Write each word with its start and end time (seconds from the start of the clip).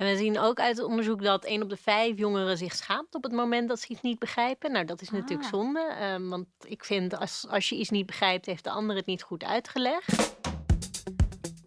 En 0.00 0.06
we 0.06 0.16
zien 0.16 0.38
ook 0.38 0.60
uit 0.60 0.76
het 0.76 0.86
onderzoek 0.86 1.22
dat 1.22 1.44
één 1.44 1.62
op 1.62 1.68
de 1.68 1.76
vijf 1.76 2.18
jongeren 2.18 2.56
zich 2.58 2.74
schaamt 2.74 3.14
op 3.14 3.22
het 3.22 3.32
moment 3.32 3.68
dat 3.68 3.80
ze 3.80 3.88
iets 3.88 4.00
niet 4.00 4.18
begrijpen. 4.18 4.72
Nou, 4.72 4.84
dat 4.84 5.00
is 5.00 5.10
natuurlijk 5.10 5.42
Ah. 5.42 5.48
zonde. 5.50 5.80
ehm, 5.80 6.28
want 6.28 6.46
ik 6.66 6.84
vind 6.84 7.18
als, 7.18 7.46
als 7.48 7.68
je 7.68 7.76
iets 7.76 7.90
niet 7.90 8.06
begrijpt, 8.06 8.46
heeft 8.46 8.64
de 8.64 8.70
ander 8.70 8.96
het 8.96 9.06
niet 9.06 9.22
goed 9.22 9.44
uitgelegd. 9.44 10.34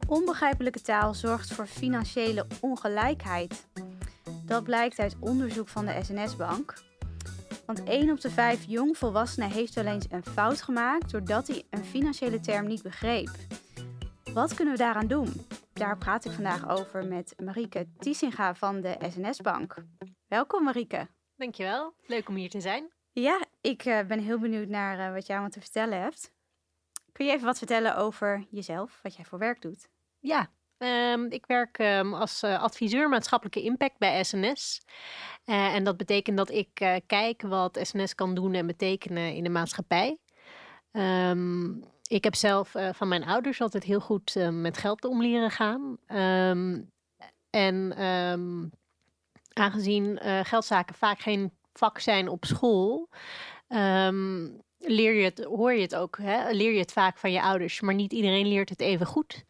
Onbegrijpelijke 0.07 0.81
taal 0.81 1.13
zorgt 1.13 1.53
voor 1.53 1.67
financiële 1.67 2.45
ongelijkheid. 2.61 3.67
Dat 4.45 4.63
blijkt 4.63 4.99
uit 4.99 5.15
onderzoek 5.19 5.67
van 5.67 5.85
de 5.85 5.99
SNS-bank. 6.03 6.73
Want 7.65 7.83
1 7.83 8.11
op 8.11 8.21
de 8.21 8.29
5 8.29 8.63
jongvolwassenen 8.67 9.51
heeft 9.51 9.73
wel 9.73 9.85
eens 9.85 10.05
een 10.09 10.23
fout 10.25 10.61
gemaakt 10.61 11.11
doordat 11.11 11.47
hij 11.47 11.63
een 11.69 11.85
financiële 11.85 12.39
term 12.39 12.67
niet 12.67 12.83
begreep. 12.83 13.29
Wat 14.33 14.53
kunnen 14.53 14.73
we 14.73 14.79
daaraan 14.79 15.07
doen? 15.07 15.45
Daar 15.73 15.97
praat 15.97 16.25
ik 16.25 16.31
vandaag 16.31 16.69
over 16.69 17.05
met 17.05 17.33
Marieke 17.37 17.87
Tiesinga 17.97 18.55
van 18.55 18.81
de 18.81 18.97
SNS-bank. 18.99 19.75
Welkom 20.27 20.63
Marieke. 20.63 21.07
Dankjewel. 21.35 21.93
Leuk 22.05 22.29
om 22.29 22.35
hier 22.35 22.49
te 22.49 22.61
zijn. 22.61 22.91
Ja, 23.11 23.45
ik 23.61 23.85
eh, 23.85 24.05
ben 24.07 24.19
heel 24.19 24.39
benieuwd 24.39 24.67
naar 24.67 24.99
eh, 24.99 25.13
wat 25.13 25.25
jij 25.25 25.35
allemaal 25.35 25.53
te 25.53 25.61
vertellen 25.61 26.01
hebt. 26.01 26.31
Kun 27.11 27.25
je 27.25 27.31
even 27.31 27.45
wat 27.45 27.57
vertellen 27.57 27.95
over 27.95 28.45
jezelf, 28.49 28.99
wat 29.03 29.15
jij 29.15 29.25
voor 29.25 29.39
werk 29.39 29.61
doet? 29.61 29.89
Ja, 30.19 30.51
ehm, 30.77 31.25
ik 31.25 31.45
werk 31.45 31.77
ehm, 31.77 32.13
als 32.13 32.43
eh, 32.43 32.61
adviseur 32.61 33.09
maatschappelijke 33.09 33.61
impact 33.61 33.97
bij 33.97 34.23
SNS. 34.23 34.81
En 35.45 35.83
dat 35.83 35.97
betekent 35.97 36.37
dat 36.37 36.49
ik 36.49 37.01
kijk 37.05 37.41
wat 37.41 37.79
SNS 37.81 38.15
kan 38.15 38.35
doen 38.35 38.53
en 38.53 38.67
betekenen 38.67 39.33
in 39.33 39.43
de 39.43 39.49
maatschappij. 39.49 40.17
Ehm, 40.91 41.71
ik 42.13 42.23
heb 42.23 42.35
zelf 42.35 42.75
eh, 42.75 42.89
van 42.93 43.07
mijn 43.07 43.25
ouders 43.25 43.61
altijd 43.61 43.83
heel 43.83 43.99
goed 43.99 44.35
eh, 44.35 44.49
met 44.49 44.77
geld 44.77 45.05
om 45.05 45.21
leren 45.21 45.51
gaan. 45.51 45.97
Ehm, 46.07 46.81
en 47.49 47.93
ehm, 47.97 48.65
aangezien 49.53 50.19
eh, 50.19 50.39
geldzaken 50.43 50.95
vaak 50.95 51.19
geen 51.19 51.51
vak 51.73 51.99
zijn 51.99 52.27
op 52.27 52.45
school, 52.45 53.09
ehm, 53.67 54.47
leer 54.77 55.13
je 55.13 55.23
het, 55.23 55.43
hoor 55.43 55.73
je 55.73 55.81
het 55.81 55.95
ook, 55.95 56.17
hè? 56.17 56.51
leer 56.51 56.71
je 56.71 56.79
het 56.79 56.91
vaak 56.91 57.17
van 57.17 57.31
je 57.31 57.41
ouders, 57.41 57.81
maar 57.81 57.93
niet 57.93 58.13
iedereen 58.13 58.47
leert 58.47 58.69
het 58.69 58.81
even 58.81 59.05
goed. 59.05 59.43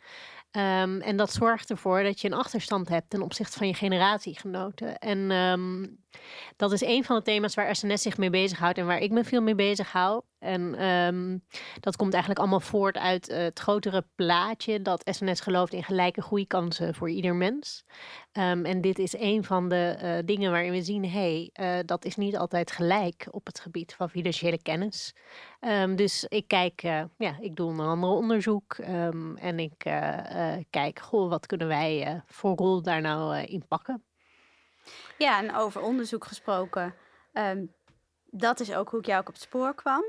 En 0.52 1.18
dat 1.18 1.34
zorgt 1.34 1.70
ervoor 1.70 2.04
dat 2.04 2.22
je 2.22 2.28
een 2.28 2.38
achterstand 2.38 2.90
hebt 2.90 3.10
ten 3.10 3.22
opzichte 3.22 3.58
van 3.58 3.68
je 3.68 3.74
generatiegenoten. 3.74 4.98
En 4.98 5.28
dat 6.56 6.72
is 6.72 6.82
een 6.82 7.04
van 7.04 7.16
de 7.16 7.22
thema's 7.22 7.56
waar 7.56 7.76
SNS 7.76 8.02
zich 8.02 8.18
mee 8.18 8.30
bezighoudt 8.30 8.78
en 8.78 8.86
waar 8.86 9.00
ik 9.00 9.12
me 9.12 9.24
veel 9.24 9.42
mee 9.42 9.56
bezighoud. 9.56 10.24
En 10.44 10.76
ehm, 10.76 11.38
dat 11.80 11.96
komt 11.96 12.12
eigenlijk 12.14 12.42
allemaal 12.42 12.60
voort 12.60 12.98
uit 12.98 13.30
eh, 13.30 13.38
het 13.38 13.60
grotere 13.60 14.06
plaatje 14.16 14.82
dat 14.82 15.10
SNS 15.12 15.40
gelooft 15.40 15.74
in 15.74 15.84
gelijke 15.84 16.22
groeikansen 16.22 16.96
voor 16.96 17.10
ieder 17.10 17.36
mens. 17.36 17.86
Ehm, 18.32 18.66
en 18.66 18.82
dit 18.82 19.00
is 19.00 19.14
een 19.18 19.44
van 19.44 19.70
de 19.70 19.96
eh, 20.00 20.18
dingen 20.26 20.52
waarin 20.52 20.72
we 20.72 20.82
zien, 20.82 21.04
hé, 21.04 21.10
hey, 21.10 21.50
eh, 21.54 21.86
dat 21.86 22.06
is 22.06 22.16
niet 22.16 22.38
altijd 22.38 22.72
gelijk 22.72 23.28
op 23.32 23.46
het 23.46 23.60
gebied 23.60 23.94
van 23.94 24.10
financiële 24.10 24.62
kennis. 24.62 25.16
Ehm, 25.60 25.96
dus 25.96 26.24
ik 26.24 26.48
kijk, 26.48 26.82
ja, 27.18 27.38
ik 27.40 27.56
doe 27.56 27.72
een 27.72 27.80
ander 27.80 28.10
onderzoek 28.10 28.74
en 29.36 29.60
ik 29.60 29.78
kijk, 30.70 31.00
goh, 31.00 31.30
wat 31.30 31.46
kunnen 31.46 31.68
wij 31.68 32.22
voor 32.26 32.56
rol 32.56 32.82
daar 32.82 33.02
nou 33.02 33.38
in 33.38 33.66
pakken? 33.68 34.04
Ja, 35.18 35.40
en 35.42 35.56
over 35.56 35.82
onderzoek 35.82 36.26
gesproken. 36.26 36.96
dat 38.26 38.60
is 38.60 38.74
ook 38.74 38.90
hoe 38.90 39.00
ik 39.00 39.06
jou 39.06 39.20
ook 39.22 39.28
op 39.28 39.34
het 39.34 39.44
spoor 39.44 39.76
kwam. 39.76 40.04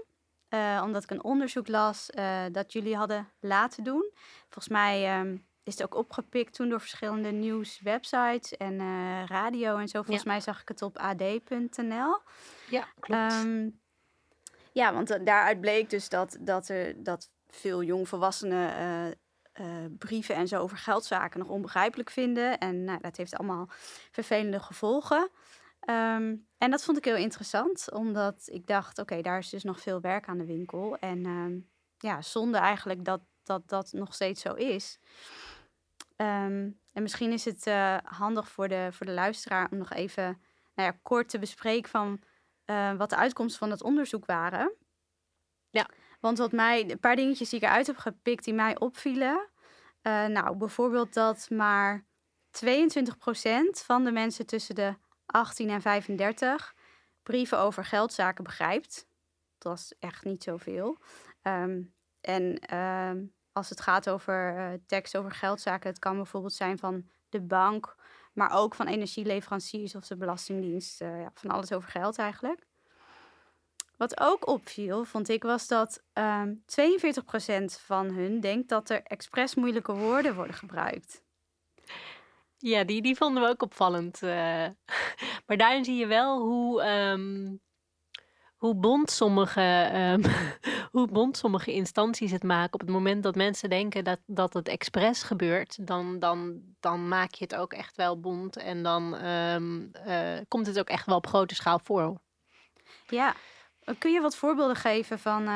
Eh, 0.54 0.82
omdat 0.84 1.02
ik 1.02 1.10
een 1.10 1.24
onderzoek 1.24 1.68
las 1.68 2.10
eh, 2.10 2.42
dat 2.52 2.72
jullie 2.72 2.96
hadden 2.96 3.28
laten 3.40 3.84
doen. 3.84 4.10
Volgens 4.40 4.68
mij 4.68 5.06
ehm, 5.06 5.36
is 5.62 5.72
het 5.72 5.82
ook 5.82 5.94
opgepikt 5.94 6.54
toen 6.54 6.68
door 6.68 6.80
verschillende 6.80 7.30
nieuwswebsites 7.30 8.56
en 8.56 8.80
eh, 8.80 9.26
radio 9.26 9.76
en 9.76 9.88
zo. 9.88 10.02
Volgens 10.02 10.26
mij 10.26 10.40
zag 10.40 10.60
ik 10.60 10.68
het 10.68 10.82
op 10.82 10.98
ad.nl. 10.98 12.18
Ja, 12.70 12.88
klopt. 13.00 13.32
Ehm, 13.32 13.68
ja, 14.72 14.92
want 14.92 15.08
daaruit 15.08 15.60
bleek 15.60 15.90
dus 15.90 16.08
dat, 16.08 16.36
dat, 16.40 16.68
er, 16.68 17.02
dat 17.02 17.30
veel 17.48 17.82
jongvolwassenen 17.82 19.18
brieven 19.98 20.34
en 20.34 20.48
zo 20.48 20.60
over 20.60 20.76
geldzaken 20.76 21.38
nog 21.38 21.48
onbegrijpelijk 21.48 22.10
vinden. 22.10 22.58
En 22.58 22.84
nou, 22.84 23.00
dat 23.00 23.16
heeft 23.16 23.36
allemaal 23.36 23.66
vervelende 24.10 24.60
gevolgen. 24.60 25.30
Ehm, 25.84 26.36
en 26.58 26.70
dat 26.70 26.84
vond 26.84 26.96
ik 26.96 27.04
heel 27.04 27.16
interessant, 27.16 27.92
omdat 27.92 28.48
ik 28.52 28.66
dacht, 28.66 28.98
oké, 28.98 29.20
daar 29.20 29.38
is 29.38 29.48
dus 29.48 29.64
nog 29.64 29.80
veel 29.80 30.00
werk 30.00 30.28
aan 30.28 30.38
de 30.38 30.46
winkel. 30.46 30.96
En 30.96 31.26
ehm, 31.26 31.58
ja, 31.98 32.22
zonde 32.22 32.58
eigenlijk 32.58 33.04
dat, 33.04 33.20
dat 33.42 33.68
dat 33.68 33.92
nog 33.92 34.14
steeds 34.14 34.40
zo 34.40 34.52
is. 34.52 34.98
Ehm, 36.16 36.70
en 36.92 37.02
misschien 37.02 37.32
is 37.32 37.44
het 37.44 37.66
eh, 37.66 37.96
handig 38.04 38.48
voor 38.48 38.68
de, 38.68 38.88
voor 38.92 39.06
de 39.06 39.12
luisteraar 39.12 39.68
om 39.70 39.78
nog 39.78 39.92
even 39.92 40.24
nou 40.74 40.88
ja, 40.88 40.98
kort 41.02 41.28
te 41.28 41.38
bespreken 41.38 41.90
van 41.90 42.20
eh, 42.64 42.92
wat 42.96 43.10
de 43.10 43.16
uitkomsten 43.16 43.58
van 43.58 43.70
het 43.70 43.82
onderzoek 43.82 44.26
waren. 44.26 44.72
Ja. 45.70 45.88
Want 46.20 46.38
wat 46.38 46.52
mij, 46.52 46.90
een 46.90 47.00
paar 47.00 47.16
dingetjes 47.16 47.48
die 47.50 47.58
ik 47.58 47.64
eruit 47.64 47.86
heb 47.86 47.96
gepikt 47.96 48.44
die 48.44 48.54
mij 48.54 48.78
opvielen. 48.78 49.48
Eh, 50.02 50.26
nou, 50.26 50.56
bijvoorbeeld 50.56 51.14
dat 51.14 51.50
maar 51.50 52.06
22% 52.50 53.84
van 53.84 54.04
de 54.04 54.12
mensen 54.12 54.46
tussen 54.46 54.74
de 54.74 54.96
18 55.34 55.70
en 55.70 55.82
35 55.82 56.74
brieven 57.22 57.58
over 57.58 57.84
geldzaken 57.84 58.44
begrijpt. 58.44 59.06
Dat 59.58 59.78
is 59.78 59.94
echt 59.98 60.24
niet 60.24 60.42
zoveel. 60.42 60.98
Ehm, 61.42 61.82
en 62.20 62.58
ehm, 62.58 63.24
als 63.52 63.68
het 63.68 63.80
gaat 63.80 64.08
over 64.10 64.56
eh, 64.56 64.72
tekst 64.86 65.16
over 65.16 65.30
geldzaken, 65.30 65.88
het 65.90 65.98
kan 65.98 66.16
bijvoorbeeld 66.16 66.52
zijn 66.52 66.78
van 66.78 67.08
de 67.28 67.40
bank, 67.40 67.96
maar 68.32 68.52
ook 68.52 68.74
van 68.74 68.86
energieleveranciers 68.86 69.94
of 69.94 70.06
de 70.06 70.16
Belastingdienst. 70.16 71.00
eh, 71.00 71.20
ja, 71.20 71.30
van 71.34 71.50
alles 71.50 71.72
over 71.72 71.90
geld 71.90 72.18
eigenlijk. 72.18 72.66
Wat 73.96 74.20
ook 74.20 74.46
opviel, 74.46 75.04
vond 75.04 75.28
ik, 75.28 75.42
was 75.42 75.66
dat 75.66 76.02
ehm 76.12 76.54
42% 76.66 77.80
van 77.80 78.10
hun 78.10 78.40
denkt 78.40 78.68
dat 78.68 78.90
er 78.90 79.02
expres 79.02 79.54
moeilijke 79.54 79.92
woorden 79.92 80.34
worden 80.34 80.54
gebruikt. 80.54 81.23
Ja, 82.64 82.84
die, 82.84 83.02
die 83.02 83.16
vonden 83.16 83.42
we 83.42 83.48
ook 83.48 83.62
opvallend. 83.62 84.22
eh. 84.22 84.66
maar 85.46 85.56
daarin 85.56 85.84
zie 85.84 85.96
je 85.96 86.06
wel 86.06 86.40
hoe, 86.40 86.82
ehm, 86.82 87.56
hoe, 88.56 88.74
bond 88.74 89.10
sommige, 89.10 89.60
ehm, 89.92 90.22
hoe 90.96 91.08
bond 91.08 91.36
sommige 91.36 91.72
instanties 91.72 92.30
het 92.30 92.42
maken. 92.42 92.74
Op 92.74 92.80
het 92.80 92.88
moment 92.90 93.22
dat 93.22 93.34
mensen 93.34 93.70
denken 93.70 94.04
dat, 94.04 94.18
dat 94.26 94.54
het 94.54 94.68
expres 94.68 95.22
gebeurt, 95.22 95.86
dan, 95.86 96.18
dan, 96.18 96.60
dan 96.80 97.08
maak 97.08 97.34
je 97.34 97.44
het 97.44 97.54
ook 97.54 97.72
echt 97.72 97.96
wel 97.96 98.20
bond. 98.20 98.56
En 98.56 98.82
dan 98.82 99.16
ehm, 99.16 99.86
eh, 99.92 100.40
komt 100.48 100.66
het 100.66 100.78
ook 100.78 100.88
echt 100.88 101.06
wel 101.06 101.16
op 101.16 101.26
grote 101.26 101.54
schaal 101.54 101.80
voor. 101.84 102.20
Ja, 103.06 103.34
kun 103.98 104.12
je 104.12 104.20
wat 104.20 104.36
voorbeelden 104.36 104.76
geven 104.76 105.18
van, 105.18 105.48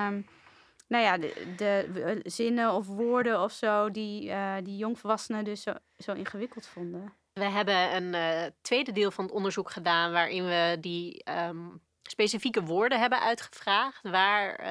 nou 0.88 1.04
ja, 1.04 1.18
de, 1.18 1.52
de 1.56 2.02
eh, 2.02 2.16
zinnen 2.22 2.72
of 2.72 2.86
woorden 2.86 3.42
of 3.42 3.52
zo 3.52 3.90
die, 3.90 4.30
eh, 4.30 4.56
die 4.62 4.76
jongvolwassenen 4.76 5.44
dus 5.44 5.62
zo, 5.62 5.72
zo 5.98 6.12
ingewikkeld 6.12 6.66
vonden? 6.66 7.12
We 7.32 7.44
hebben 7.44 7.96
een 7.96 8.14
eh, 8.14 8.50
tweede 8.60 8.92
deel 8.92 9.10
van 9.10 9.24
het 9.24 9.34
onderzoek 9.34 9.70
gedaan 9.70 10.12
waarin 10.12 10.44
we 10.44 10.76
die 10.80 11.22
ehm, 11.24 11.68
specifieke 12.02 12.62
woorden 12.62 13.00
hebben 13.00 13.20
uitgevraagd. 13.20 14.02
Waar, 14.02 14.64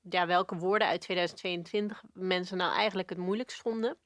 ja, 0.00 0.26
welke 0.26 0.56
woorden 0.56 0.88
uit 0.88 1.00
2022 1.00 2.02
mensen 2.12 2.56
nou 2.56 2.74
eigenlijk 2.74 3.08
het 3.08 3.18
moeilijkst 3.18 3.60
vonden. 3.60 3.98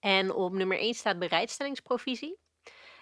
En 0.00 0.32
op 0.32 0.52
nummer 0.52 0.78
1 0.78 0.94
staat 0.94 1.18
bereidstellingsprovisie. 1.18 2.38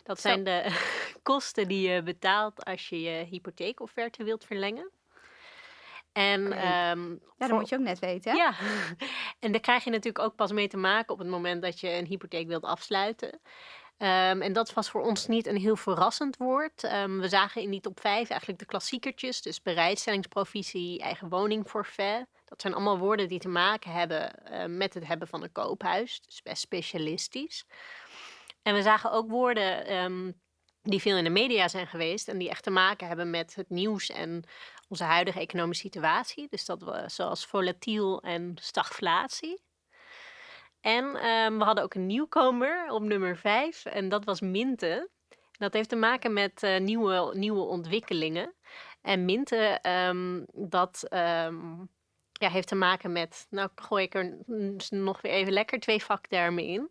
Dat 0.03 0.21
Zo. 0.21 0.29
zijn 0.29 0.45
de 0.45 0.67
kosten 1.23 1.69
die 1.69 1.89
je 1.89 2.03
betaalt 2.03 2.65
als 2.65 2.89
je 2.89 3.01
je 3.01 3.25
hypotheekofferte 3.25 4.25
wilt 4.25 4.45
verlengen. 4.45 4.91
En 6.12 6.53
ehm, 6.53 7.11
Ja, 7.11 7.49
dat 7.49 7.50
moet 7.50 7.69
je 7.69 7.77
ook 7.77 7.83
net 7.83 7.99
weten. 7.99 8.33
hè? 8.33 8.37
ja, 8.39 8.55
en 9.41 9.53
daar 9.53 9.61
krijg 9.61 9.84
je 9.84 9.91
natuurlijk 9.91 10.25
ook 10.25 10.34
pas 10.34 10.53
mee 10.53 10.69
te 10.69 10.77
maken 10.77 11.12
op 11.12 11.19
het 11.19 11.28
moment 11.28 11.62
dat 11.62 11.81
je 11.81 11.89
een 11.91 12.06
hypotheek 12.06 12.47
wilt 12.47 12.65
afsluiten. 12.65 13.41
Ehm, 13.97 14.43
en 14.43 14.53
dat 14.53 14.73
was 14.73 14.91
voor 14.91 15.03
ons 15.03 15.26
niet 15.26 15.47
een 15.47 15.56
heel 15.56 15.76
verrassend 15.76 16.37
woord. 16.37 16.85
Ehm, 16.85 17.19
we 17.19 17.29
zagen 17.29 17.62
in 17.62 17.70
die 17.70 17.81
top 17.81 18.00
5 18.00 18.29
eigenlijk 18.29 18.61
de 18.61 18.67
klassiekertjes, 18.67 19.43
dus 19.43 19.62
bereidstellingsprovisie, 19.62 21.00
eigen 21.00 21.29
woningforfait. 21.29 22.26
Dat 22.44 22.61
zijn 22.61 22.75
allemaal 22.75 22.99
woorden 22.99 23.29
die 23.29 23.38
te 23.38 23.49
maken 23.49 23.93
hebben 23.93 24.44
eh, 24.44 24.67
met 24.67 24.94
het 24.94 25.06
hebben 25.06 25.29
van 25.29 25.43
een 25.43 25.53
koophuis, 25.53 26.20
dus 26.20 26.43
best 26.43 26.62
specialistisch. 26.62 27.64
En 28.62 28.75
we 28.75 28.82
zagen 28.82 29.12
ook 29.12 29.31
woorden 29.31 29.87
die 30.82 31.00
veel 31.00 31.17
in 31.17 31.25
de 31.25 31.31
media 31.31 31.69
zijn 31.69 31.87
geweest 31.87 32.29
en 32.29 32.38
die 32.38 32.49
echt 32.49 32.62
te 32.62 32.70
maken 32.70 33.06
hebben 33.06 33.31
met 33.31 33.55
het 33.55 33.70
nieuws 33.70 34.11
en 34.11 34.44
onze 34.93 35.05
huidige 35.05 35.41
economische 35.41 35.83
situatie. 35.83 36.47
Dus 36.50 36.65
dat 36.65 36.83
we 36.83 37.05
zoals 37.06 37.47
volatiel 37.47 38.23
en 38.23 38.56
stagflatie. 38.61 39.62
En 40.81 41.17
ehm, 41.17 41.59
we 41.59 41.65
hadden 41.65 41.85
ook 41.85 41.94
een 41.94 42.06
nieuwkomer 42.06 42.91
op 42.91 43.03
nummer 43.03 43.37
5 43.37 43.85
en 43.85 44.09
dat 44.09 44.25
was 44.25 44.41
Minte. 44.41 45.09
Dat 45.59 45.73
heeft 45.73 45.89
te 45.89 45.97
maken 45.97 46.33
met 46.33 46.62
eh, 46.62 46.81
nieuwe, 46.81 47.31
nieuwe 47.35 47.62
ontwikkelingen. 47.62 48.55
En 49.03 49.25
Minte, 49.25 49.56
ehm, 49.83 50.44
dat, 50.53 51.06
ehm, 51.09 51.79
ja, 52.33 52.50
heeft 52.50 52.69
te 52.69 52.75
maken 52.75 53.12
met, 53.12 53.47
nou 53.50 53.69
gooi 53.75 54.05
ik 54.05 54.15
er 54.15 54.38
nog 54.91 55.21
weer 55.21 55.33
even 55.33 55.53
lekker 55.53 55.81
twee 55.81 56.03
vaktermen 56.03 56.65
in. 56.65 56.91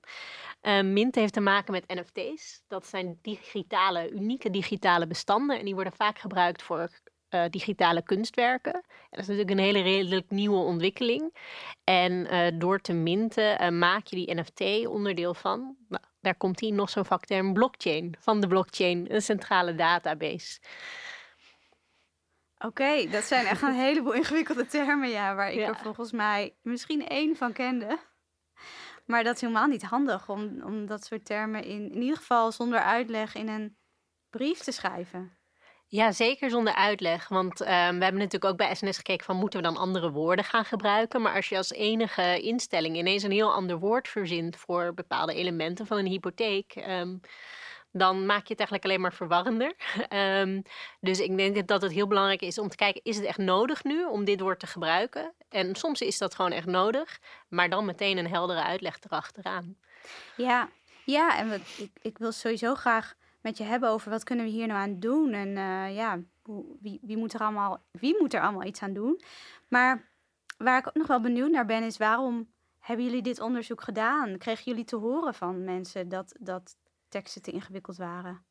Uh, 0.61 0.81
Mint 0.81 1.15
heeft 1.15 1.33
te 1.33 1.39
maken 1.39 1.71
met 1.71 1.87
NFT's. 1.87 2.63
Dat 2.67 2.87
zijn 2.87 3.19
digitale, 3.21 4.11
unieke 4.11 4.49
digitale 4.49 5.07
bestanden. 5.07 5.59
En 5.59 5.65
die 5.65 5.73
worden 5.73 5.93
vaak 5.93 6.19
gebruikt 6.19 6.61
voor 6.61 6.89
uh, 7.31 7.43
digitale 7.49 8.01
kunstwerken. 8.01 8.73
En 8.73 8.83
dat 9.09 9.19
is 9.19 9.27
natuurlijk 9.27 9.57
een 9.57 9.65
hele 9.65 9.81
redelijk 9.81 10.29
nieuwe 10.29 10.57
ontwikkeling. 10.57 11.35
En 11.83 12.11
uh, 12.11 12.47
door 12.59 12.79
te 12.79 12.93
minten 12.93 13.77
maak 13.77 14.07
je 14.07 14.15
die 14.15 14.35
NFT 14.35 14.87
onderdeel 14.87 15.33
van. 15.33 15.75
Nou, 15.89 16.03
daar 16.21 16.35
komt 16.35 16.59
hier 16.59 16.73
nog 16.73 16.89
zo'n 16.89 17.05
vakterm 17.05 17.53
blockchain. 17.53 18.15
Van 18.19 18.41
de 18.41 18.47
blockchain, 18.47 19.05
een 19.09 19.21
centrale 19.21 19.75
database. 19.75 20.59
Oké, 22.57 23.07
dat 23.09 23.23
zijn 23.23 23.45
echt 23.45 23.61
een 23.61 23.73
heleboel 23.73 24.13
ingewikkelde 24.13 24.65
termen, 24.65 25.09
ja, 25.09 25.35
waar 25.35 25.51
ik 25.51 25.67
er 25.67 25.75
volgens 25.75 26.11
mij 26.11 26.55
misschien 26.61 27.07
één 27.07 27.35
van 27.35 27.53
kende. 27.53 27.99
Maar 29.05 29.23
dat 29.23 29.35
is 29.35 29.41
helemaal 29.41 29.67
niet 29.67 29.83
handig 29.83 30.29
om, 30.29 30.61
om 30.63 30.85
dat 30.85 31.05
soort 31.05 31.25
termen 31.25 31.63
in, 31.63 31.91
in 31.91 32.01
ieder 32.01 32.17
geval 32.17 32.51
zonder 32.51 32.79
uitleg 32.79 33.35
in 33.35 33.47
een 33.47 33.77
brief 34.29 34.59
te 34.59 34.71
schrijven. 34.71 35.40
Ja, 35.91 36.11
zeker 36.11 36.49
zonder 36.49 36.75
uitleg. 36.75 37.27
Want 37.27 37.61
um, 37.61 37.67
we 37.67 37.73
hebben 37.73 38.13
natuurlijk 38.13 38.45
ook 38.45 38.57
bij 38.57 38.75
SNS 38.75 38.97
gekeken 38.97 39.25
van 39.25 39.35
moeten 39.35 39.59
we 39.61 39.65
dan 39.65 39.77
andere 39.77 40.11
woorden 40.11 40.45
gaan 40.45 40.65
gebruiken. 40.65 41.21
Maar 41.21 41.35
als 41.35 41.49
je 41.49 41.57
als 41.57 41.71
enige 41.71 42.41
instelling 42.41 42.97
ineens 42.97 43.23
een 43.23 43.31
heel 43.31 43.53
ander 43.53 43.79
woord 43.79 44.07
verzint 44.07 44.55
voor 44.55 44.93
bepaalde 44.93 45.33
elementen 45.33 45.85
van 45.85 45.97
een 45.97 46.05
hypotheek. 46.05 46.75
Um, 46.87 47.19
dan 47.91 48.25
maak 48.25 48.43
je 48.43 48.53
het 48.53 48.59
eigenlijk 48.59 48.85
alleen 48.85 49.01
maar 49.01 49.13
verwarrender. 49.13 49.73
Um, 50.13 50.61
dus 51.09 51.19
ik 51.19 51.37
denk 51.37 51.67
dat 51.67 51.81
het 51.81 51.91
heel 51.91 52.07
belangrijk 52.07 52.41
is 52.41 52.57
om 52.57 52.69
te 52.69 52.75
kijken, 52.75 53.03
is 53.03 53.15
het 53.15 53.25
echt 53.25 53.37
nodig 53.37 53.83
nu 53.83 54.05
om 54.05 54.25
dit 54.25 54.39
woord 54.39 54.59
te 54.59 54.67
gebruiken? 54.67 55.33
En 55.49 55.75
soms 55.75 56.01
is 56.01 56.17
dat 56.17 56.35
gewoon 56.35 56.51
echt 56.51 56.67
nodig, 56.67 57.19
maar 57.47 57.69
dan 57.69 57.85
meteen 57.85 58.17
een 58.17 58.29
heldere 58.29 58.63
uitleg 58.63 58.97
erachteraan. 59.03 59.77
Ja, 60.35 60.69
ja 61.05 61.37
en 61.37 61.61
ik, 61.77 61.91
ik 62.01 62.17
wil 62.17 62.31
sowieso 62.31 62.75
graag 62.75 63.13
met 63.41 63.57
je 63.57 63.63
hebben 63.63 63.89
over 63.89 64.09
wat 64.09 64.23
kunnen 64.23 64.45
we 64.45 64.51
hier 64.51 64.67
nou 64.67 64.79
aan 64.79 64.99
doen? 64.99 65.33
En 65.33 65.47
uh, 65.47 65.95
ja, 65.95 66.19
wie, 66.79 66.99
wie, 67.01 67.17
moet 67.17 67.33
er 67.33 67.39
allemaal, 67.39 67.83
wie 67.91 68.15
moet 68.19 68.33
er 68.33 68.41
allemaal 68.41 68.63
iets 68.63 68.81
aan 68.81 68.93
doen? 68.93 69.21
Maar 69.67 70.09
waar 70.57 70.79
ik 70.79 70.87
ook 70.87 70.95
nog 70.95 71.07
wel 71.07 71.21
benieuwd 71.21 71.51
naar 71.51 71.65
ben, 71.65 71.83
is 71.83 71.97
waarom 71.97 72.49
hebben 72.79 73.05
jullie 73.05 73.21
dit 73.21 73.39
onderzoek 73.39 73.81
gedaan? 73.81 74.37
Kregen 74.37 74.63
jullie 74.63 74.85
te 74.85 74.95
horen 74.95 75.33
van 75.33 75.63
mensen 75.63 76.09
dat, 76.09 76.35
dat 76.39 76.75
teksten 77.09 77.41
te 77.41 77.51
ingewikkeld 77.51 77.97
waren? 77.97 78.43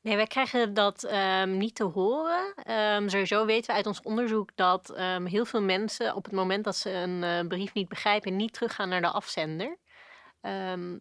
Nee, 0.00 0.16
wij 0.16 0.26
krijgen 0.26 0.74
dat 0.74 1.12
um, 1.12 1.56
niet 1.56 1.74
te 1.74 1.84
horen. 1.84 2.70
Um, 2.70 3.08
sowieso 3.08 3.44
weten 3.44 3.70
we 3.70 3.76
uit 3.76 3.86
ons 3.86 4.02
onderzoek 4.02 4.50
dat 4.54 4.98
um, 4.98 5.26
heel 5.26 5.44
veel 5.44 5.62
mensen 5.62 6.14
op 6.14 6.24
het 6.24 6.32
moment 6.32 6.64
dat 6.64 6.76
ze 6.76 6.90
een 6.90 7.22
uh, 7.22 7.48
brief 7.48 7.74
niet 7.74 7.88
begrijpen, 7.88 8.36
niet 8.36 8.52
teruggaan 8.52 8.88
naar 8.88 9.00
de 9.00 9.10
afzender. 9.10 9.78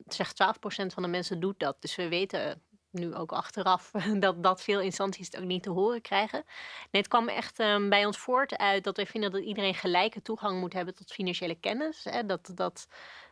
Zegt 0.06 0.44
12% 0.44 0.86
van 0.86 1.04
de 1.04 1.10
mensen 1.10 1.40
doet 1.40 1.60
dat. 1.60 1.82
Dus 1.82 1.96
we 1.96 2.08
weten 2.08 2.64
nu 2.96 3.16
ook 3.16 3.32
achteraf 3.32 3.92
dat, 4.20 4.44
dat 4.44 4.62
veel 4.62 4.80
instanties 4.80 5.26
het 5.26 5.38
ook 5.38 5.48
niet 5.48 5.64
te 5.64 5.70
horen 5.70 6.02
krijgen. 6.02 6.44
Nee, 6.92 7.02
het 7.02 7.08
kwam 7.08 7.28
echt 7.28 7.58
bij 7.90 8.06
ons 8.06 8.18
voort 8.18 8.58
uit 8.58 8.84
dat 8.84 8.96
wij 8.96 9.06
vinden 9.06 9.32
dat 9.32 9.42
iedereen 9.42 9.76
gelijke 9.76 10.22
toegang 10.22 10.60
moet 10.60 10.74
hebben 10.74 10.96
tot 10.96 11.12
financiële 11.12 11.56
kennis. 11.56 12.04
Hè? 12.04 12.26
Dat, 12.26 12.52
dat, 12.56 12.88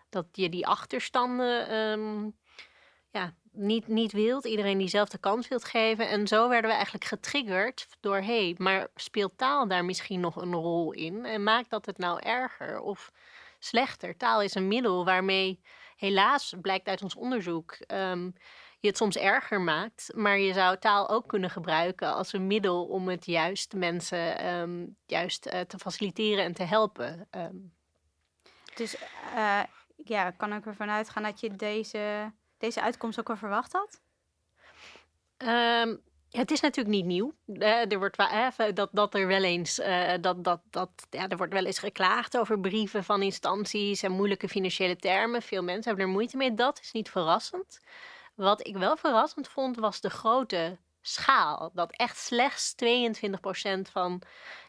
dat 0.10 0.26
je 0.32 0.50
die 0.50 0.68
achterstanden 0.68 2.34
ja, 3.14 3.34
niet, 3.52 3.88
niet 3.88 4.12
wilt, 4.12 4.46
iedereen 4.46 4.78
diezelfde 4.78 5.18
kans 5.18 5.48
wilt 5.48 5.64
geven. 5.64 6.10
En 6.10 6.28
zo 6.28 6.50
werden 6.50 6.70
we 6.70 6.76
eigenlijk 6.76 7.06
getriggerd 7.06 7.88
door, 8.00 8.16
hé, 8.16 8.24
hey, 8.44 8.56
maar 8.58 8.88
speelt 8.96 9.38
taal 9.38 9.68
daar 9.68 9.86
misschien 9.86 10.20
nog 10.20 10.36
een 10.36 10.54
rol 10.54 10.92
in? 10.92 11.26
En 11.26 11.44
maakt 11.44 11.70
dat 11.70 11.86
het 11.86 11.98
nou 11.98 12.20
erger 12.20 12.80
of 12.80 13.12
slechter? 13.60 14.18
Taal 14.18 14.42
is 14.42 14.56
een 14.56 14.68
middel 14.68 15.06
waarmee, 15.06 15.60
helaas, 15.96 16.54
blijkt 16.62 16.88
uit 16.88 17.04
ons 17.04 17.16
onderzoek, 17.16 17.78
um, 17.88 18.34
je 18.84 18.90
het 18.90 18.98
soms 18.98 19.18
erger 19.18 19.62
maakt. 19.62 20.12
Maar 20.16 20.38
je 20.40 20.54
zou 20.54 20.78
taal 20.78 21.10
ook 21.10 21.28
kunnen 21.28 21.50
gebruiken 21.50 22.14
als 22.14 22.34
een 22.34 22.48
middel 22.48 22.86
om 22.86 23.08
het 23.08 23.26
juist 23.26 23.74
mensen 23.74 24.48
um, 24.48 24.98
juist 25.06 25.46
uh, 25.46 25.60
te 25.60 25.78
faciliteren 25.78 26.44
en 26.44 26.54
te 26.54 26.64
helpen. 26.64 27.28
Um. 27.32 27.74
Dus 28.76 28.96
uh, 29.36 29.64
ja, 30.04 30.32
kan 30.32 30.54
ik 30.54 30.66
ervan 30.66 30.90
uitgaan 30.90 31.24
dat 31.24 31.40
je 31.40 31.56
deze 31.56 32.32
deze 32.58 32.82
uitkomst 32.82 33.20
ook 33.20 33.30
al 33.30 33.38
verwacht 33.38 33.72
had? 33.72 34.02
Um, 35.38 36.02
het 36.30 36.52
is 36.52 36.62
natuurlijk 36.62 36.96
niet 36.96 37.06
nieuw. 37.06 37.34
Uh, 37.46 37.92
er 37.92 37.98
wordt 37.98 38.20
uh, 38.20 38.48
dat, 38.74 38.90
dat 38.92 39.16
er 39.16 39.28
wel 39.28 39.44
eens 39.44 39.80
uh, 39.80 40.14
dat, 40.22 40.44
dat, 40.44 40.62
dat, 40.70 40.90
ja, 41.10 41.28
er 41.28 41.38
wordt 41.38 41.54
wel 41.54 41.66
eens 41.66 41.80
geklaagd 41.80 42.38
over 42.38 42.60
brieven 42.60 43.04
van 43.04 43.22
instanties 43.22 44.04
en 44.04 44.12
moeilijke 44.12 44.50
financiële 44.50 44.96
termen. 44.96 45.42
Veel 45.42 45.64
mensen 45.64 45.84
hebben 45.84 46.06
er 46.06 46.12
moeite 46.12 46.38
mee. 46.38 46.54
Dat 46.54 46.80
is 46.80 46.92
niet 46.92 47.10
verrassend. 47.10 47.80
Wat 48.36 48.68
ik 48.68 48.78
wel 48.78 48.98
verrassend 48.98 49.48
vond, 49.48 49.78
was 49.78 50.02
de 50.02 50.10
grote 50.10 50.78
schaal. 51.02 51.72
Dat 51.74 51.92
echt 51.92 52.18
slechts 52.18 52.76
22% 52.76 53.92
van 53.92 54.22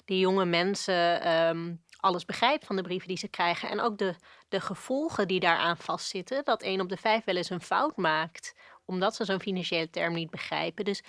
die 0.04 0.18
jonge 0.18 0.44
mensen 0.44 1.32
um, 1.32 1.82
alles 1.96 2.24
begrijpt 2.24 2.66
van 2.66 2.76
de 2.76 2.82
brieven 2.82 3.08
die 3.08 3.16
ze 3.16 3.28
krijgen. 3.28 3.68
En 3.68 3.80
ook 3.80 3.98
de, 3.98 4.14
de 4.48 4.60
gevolgen 4.60 5.28
die 5.28 5.40
daaraan 5.40 5.76
vastzitten. 5.76 6.44
Dat 6.44 6.62
één 6.62 6.80
op 6.80 6.88
de 6.88 6.96
vijf 6.96 7.24
wel 7.24 7.36
eens 7.36 7.50
een 7.50 7.60
fout 7.60 7.96
maakt, 7.96 8.54
omdat 8.84 9.14
ze 9.14 9.24
zo'n 9.24 9.40
financiële 9.40 9.90
term 9.90 10.14
niet 10.14 10.30
begrijpen. 10.30 10.84
Dus 10.84 11.02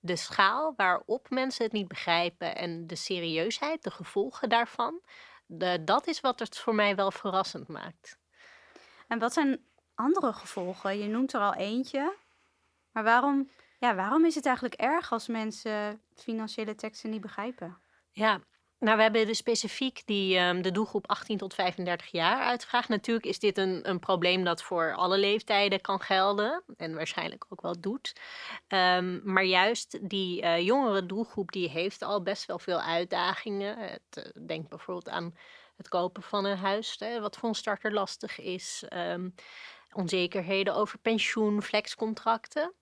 de 0.00 0.16
schaal 0.16 0.74
waarop 0.76 1.30
mensen 1.30 1.64
het 1.64 1.72
niet 1.72 1.88
begrijpen 1.88 2.56
en 2.56 2.86
de 2.86 2.96
serieusheid, 2.96 3.82
de 3.82 3.90
gevolgen 3.90 4.48
daarvan, 4.48 5.00
dat 5.80 6.06
is 6.06 6.20
wat 6.20 6.38
het 6.38 6.58
voor 6.58 6.74
mij 6.74 6.94
wel 6.94 7.10
verrassend 7.10 7.68
maakt. 7.68 8.18
En 9.08 9.18
wat 9.18 9.32
zijn 9.32 9.64
andere 9.94 10.32
gevolgen? 10.32 10.98
Je 10.98 11.08
noemt 11.08 11.32
er 11.32 11.40
al 11.40 11.54
eentje. 11.54 12.16
Maar 12.92 13.04
waarom, 13.04 13.50
ja, 13.78 13.94
waarom 13.94 14.24
is 14.24 14.34
het 14.34 14.46
eigenlijk 14.46 14.74
erg 14.74 15.12
als 15.12 15.26
mensen 15.28 16.02
financiële 16.14 16.74
teksten 16.74 17.10
niet 17.10 17.20
begrijpen? 17.20 17.78
Ja, 18.10 18.40
nou, 18.82 18.96
we 18.96 19.02
hebben 19.02 19.26
dus 19.26 19.38
specifiek 19.38 20.02
die, 20.04 20.38
um, 20.38 20.62
de 20.62 20.70
doelgroep 20.70 21.08
18 21.08 21.38
tot 21.38 21.54
35 21.54 22.06
jaar 22.06 22.42
uitgevraagd. 22.42 22.88
Natuurlijk 22.88 23.26
is 23.26 23.38
dit 23.38 23.58
een, 23.58 23.88
een 23.88 23.98
probleem 23.98 24.44
dat 24.44 24.62
voor 24.62 24.94
alle 24.94 25.18
leeftijden 25.18 25.80
kan 25.80 26.00
gelden 26.00 26.62
en 26.76 26.94
waarschijnlijk 26.94 27.44
ook 27.48 27.60
wel 27.60 27.80
doet. 27.80 28.12
Um, 28.68 29.20
maar 29.24 29.44
juist 29.44 30.08
die 30.08 30.42
uh, 30.42 30.60
jongere 30.60 31.06
doelgroep 31.06 31.52
die 31.52 31.68
heeft 31.68 32.02
al 32.02 32.22
best 32.22 32.46
wel 32.46 32.58
veel 32.58 32.80
uitdagingen. 32.80 33.78
Het, 33.78 34.34
uh, 34.36 34.46
denk 34.46 34.68
bijvoorbeeld 34.68 35.08
aan 35.08 35.36
het 35.76 35.88
kopen 35.88 36.22
van 36.22 36.44
een 36.44 36.56
huis, 36.56 36.96
hè, 36.98 37.20
wat 37.20 37.36
voor 37.36 37.48
een 37.48 37.54
starter 37.54 37.92
lastig 37.92 38.40
is. 38.40 38.84
Um, 38.90 39.34
onzekerheden 39.94 40.74
over 40.74 40.98
pensioen, 40.98 41.62
flexcontracten. 41.62 42.72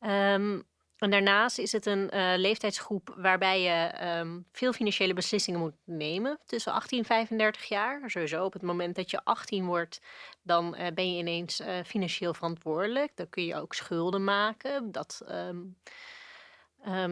Um, 0.00 0.66
en 1.04 1.10
daarnaast 1.10 1.58
is 1.58 1.72
het 1.72 1.86
een 1.86 2.10
uh, 2.14 2.32
leeftijdsgroep 2.36 3.14
waarbij 3.16 3.62
je 3.62 4.06
um, 4.20 4.46
veel 4.52 4.72
financiële 4.72 5.12
beslissingen 5.14 5.60
moet 5.60 5.74
nemen 5.84 6.38
tussen 6.46 6.72
18 6.72 6.98
en 6.98 7.04
35 7.04 7.64
jaar. 7.64 8.10
Sowieso 8.10 8.44
op 8.44 8.52
het 8.52 8.62
moment 8.62 8.96
dat 8.96 9.10
je 9.10 9.24
18 9.24 9.66
wordt, 9.66 10.00
dan 10.42 10.76
uh, 10.78 10.86
ben 10.94 11.12
je 11.12 11.18
ineens 11.18 11.60
uh, 11.60 11.68
financieel 11.84 12.34
verantwoordelijk. 12.34 13.16
Dan 13.16 13.28
kun 13.28 13.44
je 13.44 13.54
ook 13.54 13.74
schulden 13.74 14.24
maken. 14.24 14.92
Dat, 14.92 15.22
um, 15.30 15.76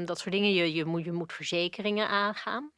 dat 0.04 0.18
soort 0.18 0.34
dingen. 0.34 0.52
Je, 0.52 0.74
je, 0.74 0.84
moet, 0.84 1.04
je 1.04 1.12
moet 1.12 1.32
verzekeringen 1.32 2.08
aangaan. 2.08 2.72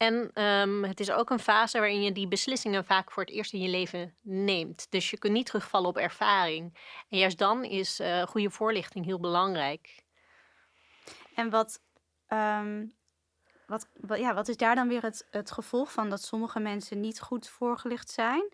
En 0.00 0.44
um, 0.44 0.84
het 0.84 1.00
is 1.00 1.10
ook 1.10 1.30
een 1.30 1.38
fase 1.38 1.78
waarin 1.78 2.02
je 2.02 2.12
die 2.12 2.28
beslissingen 2.28 2.84
vaak 2.84 3.10
voor 3.10 3.22
het 3.22 3.32
eerst 3.32 3.52
in 3.52 3.60
je 3.60 3.68
leven 3.68 4.14
neemt. 4.22 4.86
Dus 4.90 5.10
je 5.10 5.18
kunt 5.18 5.32
niet 5.32 5.46
terugvallen 5.46 5.88
op 5.88 5.96
ervaring. 5.96 6.78
En 7.08 7.18
juist 7.18 7.38
dan 7.38 7.64
is 7.64 8.00
uh, 8.00 8.22
goede 8.22 8.50
voorlichting 8.50 9.04
heel 9.04 9.20
belangrijk. 9.20 10.04
En 11.34 11.50
wat, 11.50 11.80
um, 12.28 12.94
wat, 13.66 13.88
wat, 13.94 14.18
ja, 14.18 14.34
wat 14.34 14.48
is 14.48 14.56
daar 14.56 14.74
dan 14.74 14.88
weer 14.88 15.02
het, 15.02 15.26
het 15.30 15.50
gevolg 15.50 15.92
van 15.92 16.10
dat 16.10 16.22
sommige 16.22 16.60
mensen 16.60 17.00
niet 17.00 17.20
goed 17.20 17.48
voorgelicht 17.48 18.10
zijn 18.10 18.52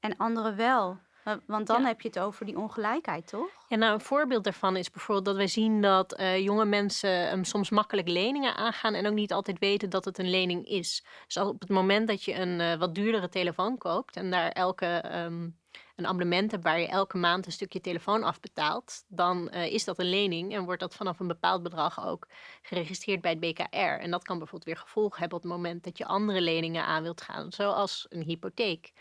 en 0.00 0.16
anderen 0.16 0.56
wel? 0.56 0.98
Want 1.46 1.66
dan 1.66 1.84
heb 1.84 2.00
je 2.00 2.08
het 2.08 2.18
over 2.18 2.46
die 2.46 2.58
ongelijkheid, 2.58 3.26
toch? 3.26 3.48
Ja, 3.68 3.76
nou, 3.76 3.94
een 3.94 4.00
voorbeeld 4.00 4.44
daarvan 4.44 4.76
is 4.76 4.90
bijvoorbeeld 4.90 5.26
dat 5.26 5.36
wij 5.36 5.46
zien 5.46 5.80
dat 5.80 6.20
uh, 6.20 6.38
jonge 6.38 6.64
mensen 6.64 7.32
um, 7.32 7.44
soms 7.44 7.70
makkelijk 7.70 8.08
leningen 8.08 8.56
aangaan 8.56 8.94
en 8.94 9.06
ook 9.06 9.14
niet 9.14 9.32
altijd 9.32 9.58
weten 9.58 9.90
dat 9.90 10.04
het 10.04 10.18
een 10.18 10.30
lening 10.30 10.66
is. 10.66 11.04
Dus 11.26 11.36
op 11.36 11.60
het 11.60 11.68
moment 11.68 12.08
dat 12.08 12.24
je 12.24 12.34
een 12.34 12.60
uh, 12.60 12.74
wat 12.74 12.94
duurdere 12.94 13.28
telefoon 13.28 13.78
koopt 13.78 14.16
en 14.16 14.30
daar 14.30 14.50
elke 14.50 15.04
um, 15.14 15.56
een 15.96 16.06
abonnement 16.06 16.50
hebt 16.50 16.64
waar 16.64 16.80
je 16.80 16.86
elke 16.86 17.16
maand 17.16 17.46
een 17.46 17.52
stukje 17.52 17.80
telefoon 17.80 18.22
afbetaalt, 18.22 19.04
dan 19.08 19.50
uh, 19.54 19.66
is 19.66 19.84
dat 19.84 19.98
een 19.98 20.08
lening 20.08 20.54
en 20.54 20.64
wordt 20.64 20.80
dat 20.80 20.94
vanaf 20.94 21.20
een 21.20 21.26
bepaald 21.26 21.62
bedrag 21.62 22.06
ook 22.06 22.26
geregistreerd 22.62 23.20
bij 23.20 23.30
het 23.30 23.40
BKR. 23.40 23.76
En 23.76 24.10
dat 24.10 24.24
kan 24.24 24.38
bijvoorbeeld 24.38 24.70
weer 24.70 24.84
gevolgen 24.84 25.20
hebben 25.20 25.38
op 25.38 25.44
het 25.44 25.52
moment 25.52 25.84
dat 25.84 25.98
je 25.98 26.04
andere 26.04 26.40
leningen 26.40 26.84
aan 26.84 27.02
wilt 27.02 27.20
gaan, 27.20 27.52
zoals 27.52 28.06
een 28.08 28.22
hypotheek. 28.22 28.92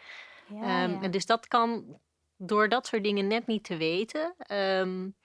Ja, 0.47 0.83
um, 0.83 0.91
ja. 0.91 1.01
En 1.01 1.11
dus 1.11 1.25
dat 1.25 1.47
kan 1.47 1.99
door 2.37 2.69
dat 2.69 2.87
soort 2.87 3.03
dingen 3.03 3.27
net 3.27 3.47
niet 3.47 3.63
te 3.63 3.77
weten, 3.77 4.35
um, 4.51 5.15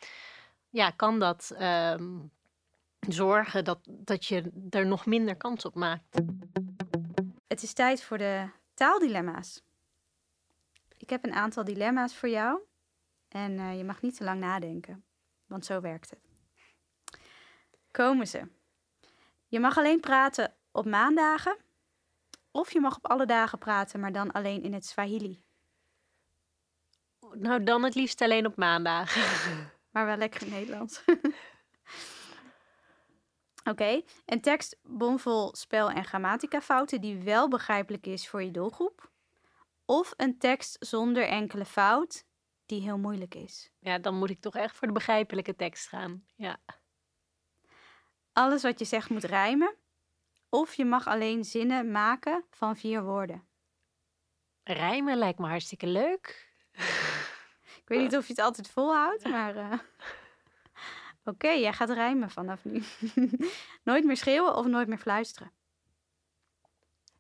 ja, 0.71 0.91
kan 0.91 1.19
dat 1.19 1.55
um, 1.61 2.31
zorgen 3.09 3.65
dat, 3.65 3.79
dat 3.85 4.27
je 4.27 4.67
er 4.71 4.87
nog 4.87 5.07
minder 5.07 5.37
kans 5.37 5.65
op 5.65 5.75
maakt. 5.75 6.21
het 7.47 7.63
is 7.63 7.73
tijd 7.73 8.03
voor 8.03 8.19
de 8.19 8.49
taaldilemma's. 8.75 9.63
Ik 10.97 11.11
heb 11.11 11.25
een 11.25 11.33
aantal 11.33 11.65
dilemma's 11.65 12.17
voor 12.17 12.29
jou. 12.29 12.61
En 13.29 13.59
eh, 13.59 13.77
je 13.77 13.85
mag 13.85 14.03
niet 14.03 14.17
te 14.17 14.25
lang 14.25 14.41
nadenken, 14.41 15.05
want 15.47 15.67
zo 15.67 15.81
werkt 15.81 16.11
het. 16.11 16.21
Komen 17.91 18.27
ze. 18.27 18.49
Je 19.49 19.61
mag 19.61 19.79
alleen 19.79 20.01
praten 20.01 20.55
op 20.71 20.87
maandagen. 20.87 21.57
Of 22.51 22.73
je 22.73 22.81
mag 22.81 22.97
op 22.97 23.07
alle 23.07 23.27
dagen 23.27 23.59
praten, 23.59 24.01
maar 24.01 24.13
dan 24.13 24.33
alleen 24.33 24.63
in 24.63 24.73
het 24.73 24.87
Swahili. 24.87 25.43
Nou, 27.35 27.65
dan 27.65 27.83
het 27.83 27.95
liefst 27.95 28.21
alleen 28.21 28.47
op 28.47 28.57
maandag. 28.57 29.15
Maar 29.93 30.07
wel 30.07 30.17
lekker 30.17 30.43
in 30.43 30.51
Nederlands. 30.51 31.05
Oké, 33.71 34.03
een 34.27 34.41
tekst 34.41 34.79
bomvol 34.83 35.55
spel- 35.55 35.91
en 35.91 36.05
grammatica-fouten 36.05 37.01
die 37.01 37.23
wel 37.23 37.49
begrijpelijk 37.49 38.07
is 38.07 38.29
voor 38.29 38.43
je 38.43 38.51
doelgroep. 38.51 39.11
Of 39.85 40.13
een 40.17 40.39
tekst 40.39 40.87
zonder 40.87 41.27
enkele 41.27 41.65
fout 41.65 42.25
die 42.67 42.81
heel 42.81 42.99
moeilijk 42.99 43.35
is. 43.35 43.71
Ja, 43.79 43.99
dan 43.99 44.19
moet 44.19 44.31
ik 44.31 44.41
toch 44.41 44.55
echt 44.55 44.77
voor 44.77 44.87
de 44.87 44.95
begrijpelijke 44.95 45.57
tekst 45.57 45.89
gaan. 45.89 46.25
Ja. 46.37 46.57
Alles 48.33 48.63
wat 48.63 48.79
je 48.79 48.85
zegt 48.85 49.11
moet 49.11 49.25
rijmen. 49.25 49.77
Of 50.49 50.75
je 50.75 50.85
mag 50.85 51.07
alleen 51.07 51.45
zinnen 51.45 51.91
maken 51.91 52.45
van 52.51 52.77
vier 52.77 53.05
woorden. 53.05 53.47
Rijmen 54.63 55.17
lijkt 55.17 55.39
me 55.39 55.47
hartstikke 55.47 55.87
leuk. 55.87 56.51
Ik 57.83 57.89
weet 57.89 58.01
niet 58.01 58.17
of 58.17 58.27
je 58.27 58.33
het 58.33 58.43
altijd 58.43 58.69
volhoudt, 58.69 59.25
maar. 59.25 59.57
eh, 59.57 59.73
Oké, 61.25 61.49
jij 61.49 61.73
gaat 61.73 61.91
rijmen 61.91 62.31
vanaf 62.31 62.65
nu. 62.65 62.83
nooit 63.85 64.05
meer 64.05 64.17
schreeuwen 64.17 64.57
of 64.57 64.67
nooit 64.67 64.89
meer 64.89 64.99
fluisteren. 64.99 65.53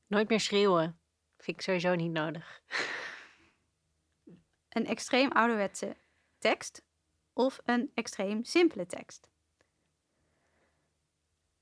Nooit 0.07 0.29
meer 0.29 0.41
schreeuwen. 0.41 1.01
Vind 1.37 1.57
ik 1.57 1.63
sowieso 1.63 1.95
niet 1.95 2.11
nodig. 2.13 2.63
Een 4.69 4.87
extreem 4.87 5.33
ouderwetse 5.33 5.97
tekst 6.39 6.83
of 7.33 7.61
een 7.65 7.91
extreem 7.95 8.45
simpele 8.45 8.87
tekst. 8.87 9.29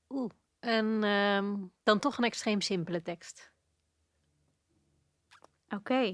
Oeh. 0.09 0.31
En 0.59 1.03
ehm, 1.03 1.55
dan 1.83 1.99
toch 1.99 2.17
een 2.17 2.23
extreem 2.23 2.61
simpele 2.61 3.01
tekst. 3.01 3.51
Oké. 5.69 6.13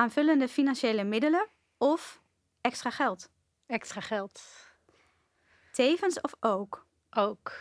Aanvullende 0.00 0.48
financiële 0.48 1.04
middelen 1.04 1.48
of 1.78 2.22
extra 2.60 2.90
geld. 2.90 3.30
Extra 3.66 4.00
geld. 4.00 4.42
Tevens 5.72 6.20
of 6.20 6.34
ook. 6.40 6.86
Ook. 7.10 7.52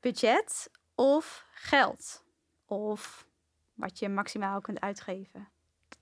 Budget 0.00 0.70
of 0.94 1.46
geld. 1.54 2.24
Of 2.64 3.26
wat 3.74 3.98
je 3.98 4.08
maximaal 4.08 4.60
kunt 4.60 4.80
uitgeven. 4.80 5.48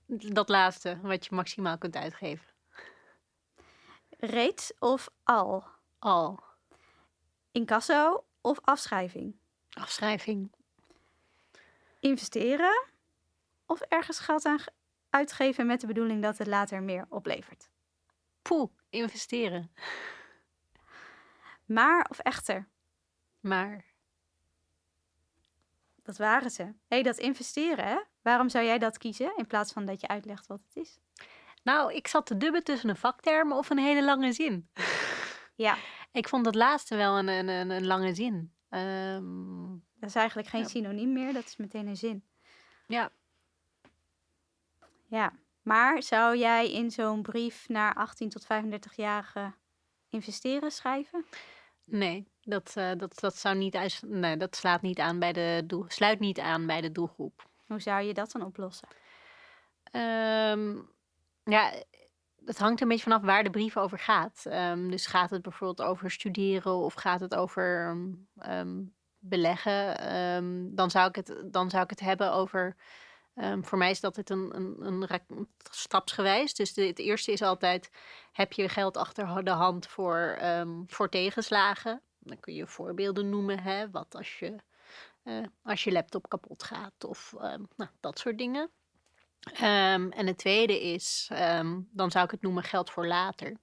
Dat 0.07 0.49
laatste, 0.49 0.99
wat 1.01 1.25
je 1.25 1.35
maximaal 1.35 1.77
kunt 1.77 1.95
uitgeven. 1.95 2.47
Reeds 4.09 4.73
of 4.79 5.09
al. 5.23 5.65
Al. 5.99 6.43
Incasso 7.51 8.25
of 8.41 8.59
afschrijving. 8.61 9.35
Afschrijving. 9.69 10.51
Investeren 11.99 12.91
of 13.73 13.81
ergens 13.81 14.19
geld 14.19 14.45
aan 14.45 14.59
ge- 14.59 14.71
uitgeven 15.09 15.65
met 15.65 15.81
de 15.81 15.87
bedoeling 15.87 16.21
dat 16.21 16.37
het 16.37 16.47
later 16.47 16.83
meer 16.83 17.05
oplevert. 17.09 17.69
Poeh, 18.41 18.69
investeren. 18.89 19.71
Maar 21.65 22.05
of 22.09 22.19
echter. 22.19 22.67
Maar 23.39 23.85
Dat 26.03 26.17
waren 26.17 26.51
ze. 26.51 26.63
Hé, 26.63 26.73
hey, 26.87 27.03
dat 27.03 27.17
investeren, 27.17 27.85
hè? 27.85 27.97
Waarom 28.21 28.49
zou 28.49 28.65
jij 28.65 28.77
dat 28.77 28.97
kiezen 28.97 29.33
in 29.37 29.47
plaats 29.47 29.73
van 29.73 29.85
dat 29.85 30.01
je 30.01 30.07
uitlegt 30.07 30.47
wat 30.47 30.61
het 30.67 30.75
is? 30.75 30.99
Nou, 31.63 31.93
ik 31.93 32.07
zat 32.07 32.25
te 32.25 32.37
dubben 32.37 32.63
tussen 32.63 32.89
een 32.89 32.95
vakterm 32.95 33.51
of 33.53 33.69
een 33.69 33.77
hele 33.77 34.03
lange 34.03 34.33
zin. 34.33 34.69
Ja, 35.55 35.77
Ik 36.11 36.27
vond 36.27 36.43
dat 36.45 36.55
laatste 36.55 36.95
wel 36.95 37.17
een, 37.17 37.27
een, 37.27 37.69
een, 37.69 37.85
lange 37.85 38.13
zin. 38.13 38.53
Ehm, 38.69 39.67
dat 39.95 40.09
is 40.09 40.15
eigenlijk 40.15 40.47
geen 40.47 40.65
synoniem 40.69 41.13
meer, 41.13 41.33
dat 41.33 41.45
is 41.45 41.55
meteen 41.57 41.87
een 41.87 41.97
zin. 41.97 42.25
ja, 42.87 43.11
Ja, 45.13 45.33
maar 45.61 46.03
zou 46.03 46.37
jij 46.37 46.71
in 46.71 46.91
zo'n 46.91 47.21
brief 47.21 47.69
naar 47.69 47.93
18 47.93 48.29
tot 48.29 48.43
35-jarigen 48.43 49.55
investeren 50.09 50.71
schrijven? 50.71 51.25
nee, 51.83 52.27
dat, 52.41 52.73
eh, 52.75 52.91
dat, 52.97 53.19
dat, 53.19 53.37
zou 53.37 53.55
niet 53.55 54.01
nee, 54.07 54.37
dat 54.37 54.55
slaat 54.55 54.81
niet 54.81 54.99
aan 54.99 55.19
bij 55.19 55.33
de 55.33 55.63
doel, 55.65 55.85
sluit 55.87 56.19
niet 56.19 56.39
aan 56.39 56.65
bij 56.65 56.81
de 56.81 56.91
doelgroep. 56.91 57.49
Hoe 57.67 57.81
zou 57.81 58.01
je 58.01 58.13
dat 58.13 58.31
dan 58.31 58.43
oplossen? 58.45 58.87
Ehm, 59.83 60.75
ja, 61.43 61.71
het 62.45 62.57
hangt 62.57 62.81
een 62.81 62.87
beetje 62.87 63.03
vanaf 63.03 63.21
waar 63.21 63.43
de 63.43 63.49
brief 63.49 63.77
over 63.77 63.99
gaat. 63.99 64.45
Ehm, 64.45 64.89
dus 64.89 65.05
gaat 65.05 65.29
het 65.29 65.41
bijvoorbeeld 65.41 65.87
over 65.89 66.11
studeren 66.11 66.75
of 66.75 66.93
gaat 66.93 67.19
het 67.19 67.35
over 67.35 67.97
ehm, 68.37 68.83
beleggen? 69.19 70.75
Dan, 70.75 70.91
zou 70.91 71.07
ik 71.07 71.15
het, 71.15 71.43
dan 71.45 71.69
zou 71.69 71.83
ik 71.83 71.89
het 71.89 71.99
hebben 71.99 72.33
over. 72.33 72.75
Ehm, 73.35 73.61
voor 73.61 73.77
mij 73.77 73.89
is 73.89 73.99
dat 73.99 74.15
het 74.15 74.29
een, 74.29 74.55
een, 74.55 75.07
een 75.27 75.47
stapsgewijs. 75.71 76.53
Dus 76.53 76.73
de, 76.73 76.85
het 76.85 76.99
eerste 76.99 77.31
is 77.31 77.41
altijd: 77.41 77.89
heb 78.31 78.53
je 78.53 78.69
geld 78.69 78.97
achter 78.97 79.43
de 79.43 79.51
hand 79.51 79.87
voor, 79.87 80.35
ehm, 80.39 80.83
voor 80.87 81.09
tegenslagen? 81.09 82.01
Dan 82.19 82.39
kun 82.39 82.53
je 82.53 82.67
voorbeelden 82.67 83.29
noemen. 83.29 83.59
Hè? 83.59 83.89
Wat 83.89 84.15
als 84.15 84.39
je, 84.39 84.55
eh, 85.23 85.43
als 85.63 85.83
je 85.83 85.91
laptop 85.91 86.29
kapot 86.29 86.63
gaat 86.63 87.03
of 87.03 87.33
ehm, 87.39 87.61
nou, 87.75 87.89
dat 87.99 88.19
soort 88.19 88.37
dingen. 88.37 88.71
En 89.53 90.27
het 90.27 90.37
tweede 90.37 90.81
is, 90.81 91.29
dan 91.91 92.11
zou 92.11 92.25
ik 92.25 92.31
het 92.31 92.41
noemen 92.41 92.63
geld 92.63 92.89
voor 92.89 93.07
later. 93.07 93.57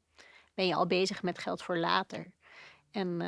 Ben 0.55 0.67
je 0.67 0.75
al 0.75 0.87
bezig 0.87 1.23
met 1.23 1.39
geld 1.39 1.63
voor 1.63 1.79
later? 1.79 2.33
En, 2.91 3.21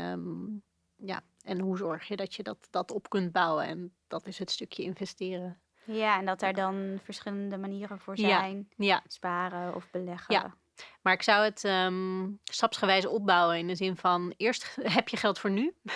ja, 0.97 1.23
en 1.43 1.61
hoe 1.61 1.77
zorg 1.77 2.09
je 2.09 2.17
dat 2.17 2.35
je 2.35 2.43
dat, 2.43 2.69
dat 2.71 2.91
op 2.91 3.09
kunt 3.09 3.33
bouwen? 3.33 3.65
En 3.65 3.95
dat 4.07 4.27
is 4.27 4.39
het 4.39 4.51
stukje 4.51 4.83
investeren. 4.83 5.61
Ja, 5.85 6.19
en 6.19 6.27
dat 6.27 6.41
daar 6.41 6.55
dan 6.55 7.01
verschillende 7.05 7.59
manieren 7.59 7.99
voor 7.99 8.19
zijn. 8.19 8.69
Ja, 8.77 9.03
Sparen 9.07 9.75
of 9.75 9.91
beleggen. 9.91 10.35
Ja. 10.35 10.55
maar 11.03 11.13
ik 11.13 11.23
zou 11.23 11.45
het 11.45 11.65
ehm, 11.65 12.29
stapsgewijs 12.45 13.07
opbouwen 13.07 13.59
in 13.59 13.67
de 13.67 13.75
zin 13.75 13.97
van: 13.97 14.35
eerst 14.37 14.77
heb 14.99 15.09
je 15.09 15.17
geld 15.17 15.39
voor 15.39 15.51
nu. 15.51 15.75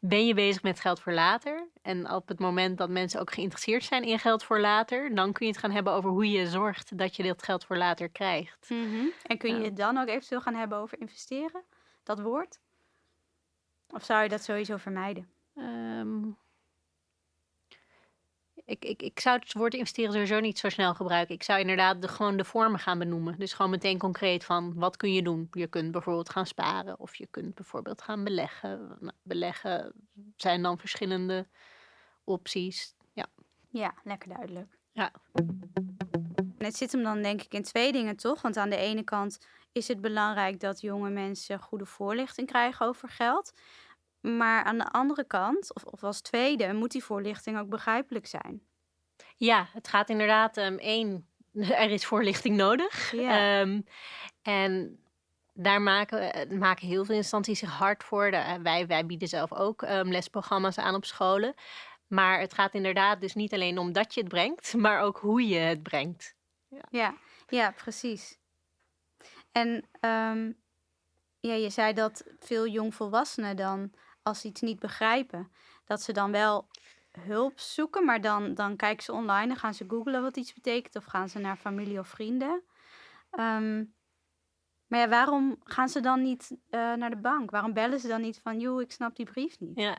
Ben 0.00 0.26
je 0.26 0.34
bezig 0.34 0.62
met 0.62 0.80
geld 0.80 1.00
voor 1.00 1.12
later? 1.12 1.68
En 1.82 2.10
op 2.10 2.28
het 2.28 2.38
moment 2.38 2.78
dat 2.78 2.88
mensen 2.88 3.20
ook 3.20 3.32
geïnteresseerd 3.32 3.84
zijn 3.84 4.02
in 4.02 4.18
geld 4.18 4.44
voor 4.44 4.60
later, 4.60 5.14
dan 5.14 5.32
kun 5.32 5.46
je 5.46 5.52
het 5.52 5.60
gaan 5.60 5.70
hebben 5.70 5.92
over 5.92 6.10
hoe 6.10 6.30
je 6.30 6.46
zorgt 6.46 6.98
dat 6.98 7.16
je 7.16 7.22
dit 7.22 7.42
geld 7.42 7.64
voor 7.64 7.76
later 7.76 8.08
krijgt. 8.08 8.70
Mhm. 8.70 9.06
En 9.22 9.38
kun 9.38 9.58
je 9.58 9.64
het 9.64 9.76
dan 9.76 9.98
ook 9.98 10.08
eventueel 10.08 10.40
gaan 10.40 10.54
hebben 10.54 10.78
over 10.78 11.00
investeren? 11.00 11.64
Dat 12.02 12.20
woord? 12.20 12.60
Of 13.88 14.04
zou 14.04 14.22
je 14.22 14.28
dat 14.28 14.42
sowieso 14.44 14.76
vermijden? 14.76 15.30
Ehm, 15.54 16.20
ik, 18.68 18.84
ik, 18.84 19.02
ik 19.02 19.20
zou 19.20 19.38
het 19.38 19.52
woord 19.52 19.74
investeren 19.74 20.12
sowieso 20.12 20.40
niet 20.40 20.58
zo 20.58 20.68
snel 20.68 20.94
gebruiken. 20.94 21.34
Ik 21.34 21.42
zou 21.42 21.60
inderdaad 21.60 22.02
de, 22.02 22.08
gewoon 22.08 22.36
de 22.36 22.44
vormen 22.44 22.80
gaan 22.80 22.98
benoemen. 22.98 23.38
Dus 23.38 23.52
gewoon 23.52 23.70
meteen 23.70 23.98
concreet 23.98 24.44
van 24.44 24.74
wat 24.74 24.96
kun 24.96 25.12
je 25.12 25.22
doen. 25.22 25.48
Je 25.52 25.66
kunt 25.66 25.92
bijvoorbeeld 25.92 26.30
gaan 26.30 26.46
sparen 26.46 26.98
of 26.98 27.14
je 27.14 27.26
kunt 27.30 27.54
bijvoorbeeld 27.54 28.02
gaan 28.02 28.24
beleggen. 28.24 28.96
Nou, 29.00 29.12
beleggen 29.22 29.92
zijn 30.36 30.62
dan 30.62 30.78
verschillende 30.78 31.46
opties. 32.24 32.94
Ja, 33.12 33.26
Ja, 33.70 33.94
lekker 34.04 34.28
duidelijk. 34.28 34.78
Ja. 34.92 35.12
En 36.58 36.64
het 36.64 36.76
zit 36.76 36.92
hem 36.92 37.02
dan 37.02 37.22
denk 37.22 37.42
ik 37.42 37.52
in 37.52 37.62
twee 37.62 37.92
dingen 37.92 38.16
toch? 38.16 38.42
Want 38.42 38.56
aan 38.56 38.70
de 38.70 38.76
ene 38.76 39.02
kant 39.02 39.38
is 39.72 39.88
het 39.88 40.00
belangrijk 40.00 40.60
dat 40.60 40.80
jonge 40.80 41.10
mensen 41.10 41.60
goede 41.60 41.86
voorlichting 41.86 42.46
krijgen 42.46 42.86
over 42.86 43.08
geld. 43.08 43.52
Maar 44.20 44.64
aan 44.64 44.78
de 44.78 44.90
andere 44.90 45.24
kant, 45.24 45.74
of, 45.74 45.84
of 45.84 46.04
als 46.04 46.20
tweede, 46.20 46.72
moet 46.72 46.92
die 46.92 47.04
voorlichting 47.04 47.58
ook 47.58 47.68
begrijpelijk 47.68 48.26
zijn. 48.26 48.62
ja 49.36 49.68
het 49.72 49.88
gaat 49.88 50.08
inderdaad 50.08 50.56
um, 50.56 50.78
één. 50.78 51.26
Er 51.84 51.90
is 51.90 52.06
voorlichting 52.06 52.56
nodig. 52.56 53.12
Ja. 53.12 53.60
Ehm, 53.60 53.80
en 54.42 54.98
daar 55.52 55.82
maken, 55.82 56.32
eh, 56.32 56.58
maken 56.58 56.86
heel 56.86 57.04
veel 57.04 57.14
instanties 57.14 57.58
zich 57.58 57.70
hard 57.70 58.04
voor. 58.04 58.24
Eh, 58.24 58.54
wij, 58.54 58.86
wij 58.86 59.06
bieden 59.06 59.28
zelf 59.28 59.52
ook 59.52 59.82
ehm, 59.82 60.08
lesprogramma's 60.08 60.78
aan 60.78 60.94
op 60.94 61.04
scholen. 61.04 61.54
Maar 62.06 62.40
het 62.40 62.54
gaat 62.54 62.74
inderdaad 62.74 63.20
dus 63.20 63.34
niet 63.34 63.52
alleen 63.52 63.78
om 63.78 63.92
dat 63.92 64.14
je 64.14 64.20
het 64.20 64.28
brengt, 64.28 64.74
maar 64.84 65.00
ook 65.00 65.18
hoe 65.18 65.48
je 65.48 65.58
het 65.58 65.82
brengt. 65.82 66.34
Ja, 66.90 67.14
ja 67.48 67.70
precies. 67.70 68.38
En 69.52 69.88
ja, 71.40 71.54
je 71.54 71.70
zei 71.70 71.92
dat 71.92 72.24
veel 72.38 72.66
jongvolwassenen 72.66 73.56
dan, 73.56 73.92
als 74.28 74.40
ze 74.40 74.48
iets 74.48 74.60
niet 74.60 74.78
begrijpen, 74.78 75.50
dat 75.84 76.02
ze 76.02 76.12
dan 76.12 76.30
wel 76.30 76.68
hulp 77.20 77.58
zoeken, 77.60 78.04
maar 78.04 78.20
dan, 78.20 78.54
dan 78.54 78.76
kijken 78.76 79.04
ze 79.04 79.12
online 79.12 79.52
en 79.52 79.58
gaan 79.58 79.74
ze 79.74 79.84
googlen 79.88 80.22
wat 80.22 80.36
iets 80.36 80.52
betekent 80.54 80.96
of 80.96 81.04
gaan 81.04 81.28
ze 81.28 81.38
naar 81.38 81.56
familie 81.56 81.98
of 81.98 82.08
vrienden. 82.08 82.62
Ehm, 83.30 83.84
Maar 84.88 85.00
ja, 85.00 85.08
waarom 85.08 85.56
gaan 85.64 85.88
ze 85.88 86.00
dan 86.00 86.22
niet 86.22 86.50
uh, 86.50 86.94
naar 86.94 87.10
de 87.10 87.16
bank? 87.16 87.50
Waarom 87.50 87.72
bellen 87.72 88.00
ze 88.00 88.08
dan 88.08 88.20
niet 88.20 88.40
van, 88.42 88.60
joh, 88.60 88.80
ik 88.80 88.92
snap 88.92 89.16
die 89.16 89.26
brief 89.26 89.60
niet? 89.60 89.78
Ja. 89.78 89.98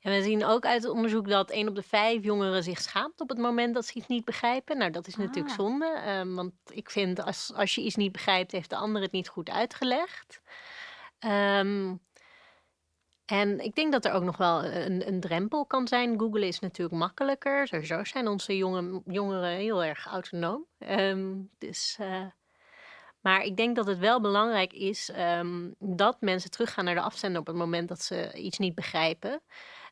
ja, 0.00 0.10
we 0.10 0.22
zien 0.22 0.44
ook 0.44 0.64
uit 0.66 0.82
het 0.82 0.92
onderzoek 0.92 1.28
dat 1.28 1.50
één 1.50 1.68
op 1.68 1.74
de 1.74 1.82
vijf 1.82 2.24
jongeren 2.24 2.62
zich 2.62 2.80
schaamt 2.80 3.20
op 3.20 3.28
het 3.28 3.38
moment 3.38 3.74
dat 3.74 3.86
ze 3.86 3.94
iets 3.94 4.06
niet 4.06 4.24
begrijpen. 4.24 4.78
Nou, 4.78 4.90
dat 4.90 5.06
is 5.06 5.16
natuurlijk 5.16 5.48
Ah. 5.48 5.60
zonde, 5.60 6.18
um, 6.18 6.34
want 6.34 6.52
ik 6.66 6.90
vind 6.90 7.22
als, 7.22 7.52
als 7.54 7.74
je 7.74 7.80
iets 7.82 7.96
niet 7.96 8.12
begrijpt, 8.12 8.52
heeft 8.52 8.70
de 8.70 8.76
ander 8.76 9.02
het 9.02 9.12
niet 9.12 9.28
goed 9.28 9.50
uitgelegd. 9.50 10.40
Um, 11.20 12.00
en 13.30 13.60
ik 13.60 13.74
denk 13.74 13.92
dat 13.92 14.04
er 14.04 14.12
ook 14.12 14.22
nog 14.22 14.36
wel 14.36 14.64
een, 14.64 15.08
een 15.08 15.20
drempel 15.20 15.66
kan 15.66 15.88
zijn. 15.88 16.18
Google 16.18 16.46
is 16.46 16.60
natuurlijk 16.60 16.98
makkelijker. 16.98 17.66
Sowieso 17.66 18.04
zijn 18.04 18.28
onze 18.28 18.56
jonge, 18.56 19.02
jongeren 19.04 19.50
heel 19.50 19.84
erg 19.84 20.06
autonoom. 20.06 20.66
Um, 20.78 21.50
dus, 21.58 21.98
uh, 22.00 22.26
maar 23.20 23.42
ik 23.42 23.56
denk 23.56 23.76
dat 23.76 23.86
het 23.86 23.98
wel 23.98 24.20
belangrijk 24.20 24.72
is 24.72 25.10
um, 25.18 25.74
dat 25.78 26.20
mensen 26.20 26.50
teruggaan 26.50 26.84
naar 26.84 26.94
de 26.94 27.00
afzender 27.00 27.40
op 27.40 27.46
het 27.46 27.56
moment 27.56 27.88
dat 27.88 28.02
ze 28.02 28.32
iets 28.32 28.58
niet 28.58 28.74
begrijpen. 28.74 29.40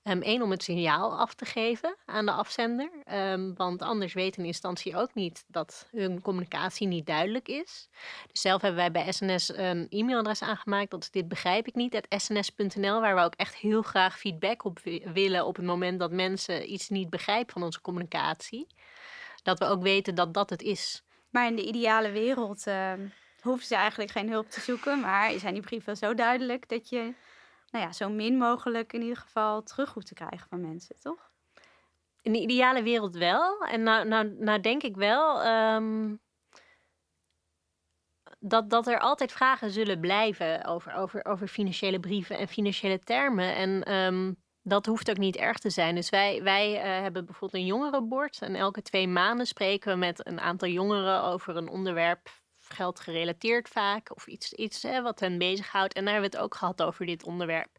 Eén, 0.07 0.35
um, 0.35 0.43
om 0.43 0.51
het 0.51 0.63
signaal 0.63 1.19
af 1.19 1.35
te 1.35 1.45
geven 1.45 1.97
aan 2.05 2.27
de 2.27 2.33
afzender. 2.33 2.91
Um, 3.13 3.55
want 3.55 3.83
anders 3.83 4.15
weet 4.15 4.37
een 4.37 4.45
instantie 4.45 4.97
ook 4.97 5.15
niet 5.15 5.45
dat 5.49 5.89
hun 5.91 6.21
communicatie 6.21 6.87
niet 6.87 7.07
duidelijk 7.07 7.49
is. 7.49 7.89
Dus 8.33 8.41
zelf 8.41 8.63
hebben 8.63 8.81
wij 8.81 8.91
bij 8.91 9.13
SNS 9.13 9.57
een 9.57 9.87
e-mailadres 9.89 10.43
aangemaakt. 10.43 10.91
Dat 10.91 11.09
dit 11.11 11.29
begrijp 11.29 11.67
ik 11.67 11.75
niet, 11.75 12.07
sns.nl. 12.09 13.01
Waar 13.01 13.15
we 13.15 13.21
ook 13.21 13.35
echt 13.35 13.55
heel 13.55 13.83
graag 13.83 14.19
feedback 14.19 14.65
op 14.65 14.79
willen 15.13 15.47
op 15.47 15.57
het 15.57 15.65
moment 15.65 15.99
dat 15.99 16.11
mensen 16.11 16.73
iets 16.73 16.89
niet 16.89 17.11
begrijpen 17.11 17.53
van 17.53 17.63
onze 17.63 17.81
communicatie. 17.81 18.67
Dat 19.43 19.59
we 19.59 19.65
ook 19.65 19.83
weten 19.83 20.15
dat 20.15 20.35
dat 20.35 20.51
het 20.51 20.63
is. 20.63 21.03
Maar 21.31 21.47
in 21.47 21.57
de 21.57 21.67
ideale 21.67 22.11
wereld 22.11 22.67
uh, 22.67 22.93
hoeven 23.41 23.67
ze 23.67 23.75
eigenlijk 23.75 24.11
geen 24.11 24.31
hulp 24.31 24.51
te 24.51 24.61
zoeken. 24.61 25.01
Maar 25.01 25.39
zijn 25.39 25.55
die 25.55 25.63
brieven 25.63 25.97
zo 25.97 26.15
duidelijk 26.15 26.69
dat 26.69 26.89
je 26.89 27.15
nou 27.71 27.85
ja, 27.85 27.93
zo 27.93 28.09
min 28.09 28.39
mogelijk 28.39 28.93
in 28.93 29.03
ieder 29.03 29.17
geval 29.17 29.63
terug 29.63 29.95
hoeft 29.95 30.07
te 30.07 30.15
krijgen 30.15 30.49
van 30.49 30.61
mensen, 30.61 30.97
toch? 31.01 31.31
In 32.23 32.33
de 32.33 32.41
ideale 32.41 32.83
wereld 32.83 33.17
wel. 33.17 33.65
En 33.65 33.83
nou, 33.83 34.09
nou, 34.09 34.37
nou 34.39 34.61
denk 34.61 34.83
ik 34.83 34.97
wel 34.97 35.47
um, 35.47 36.21
dat, 38.39 38.71
dat 38.71 38.87
er 38.87 39.01
altijd 39.01 39.33
vragen 39.33 39.71
zullen 39.71 40.01
blijven 40.01 40.65
over, 40.65 40.95
over, 40.95 41.25
over 41.25 41.49
financiële 41.49 42.01
brieven 42.01 42.39
en 42.39 42.49
financiële 42.49 42.99
termen. 42.99 43.55
En 43.55 43.95
um, 43.95 44.37
dat 44.63 44.87
hoeft 44.87 45.11
ook 45.11 45.17
niet 45.17 45.37
erg 45.37 45.59
te 45.59 45.71
zijn. 45.71 45.95
Dus 45.95 46.11
wij, 46.11 46.43
wij 46.43 46.75
uh, 46.75 47.03
hebben 47.03 47.25
bijvoorbeeld 47.25 47.63
een 47.63 47.69
jongerenbord. 47.69 48.43
En 48.43 48.55
elke 48.55 48.83
twee 48.83 49.09
maanden 49.09 49.47
spreken 49.47 49.93
we 49.93 49.99
met 49.99 50.27
een 50.27 50.41
aantal 50.41 50.69
jongeren 50.69 51.23
over 51.23 51.57
een 51.57 51.69
onderwerp 51.69 52.29
geld 52.69 53.01
gerelateerd 53.01 53.69
vaak. 53.69 54.17
Of 54.17 54.27
iets, 54.27 54.53
iets 54.53 54.83
hè, 54.83 55.03
wat 55.03 55.21
hen 55.21 55.39
bezighoudt. 55.39 55.95
En 55.95 56.05
daar 56.05 56.13
hebben 56.13 56.31
we 56.31 56.37
het 56.37 56.47
ook 56.47 56.55
gehad 56.55 56.83
over 56.83 57.07
dit 57.07 57.25
onderwerp. 57.25 57.79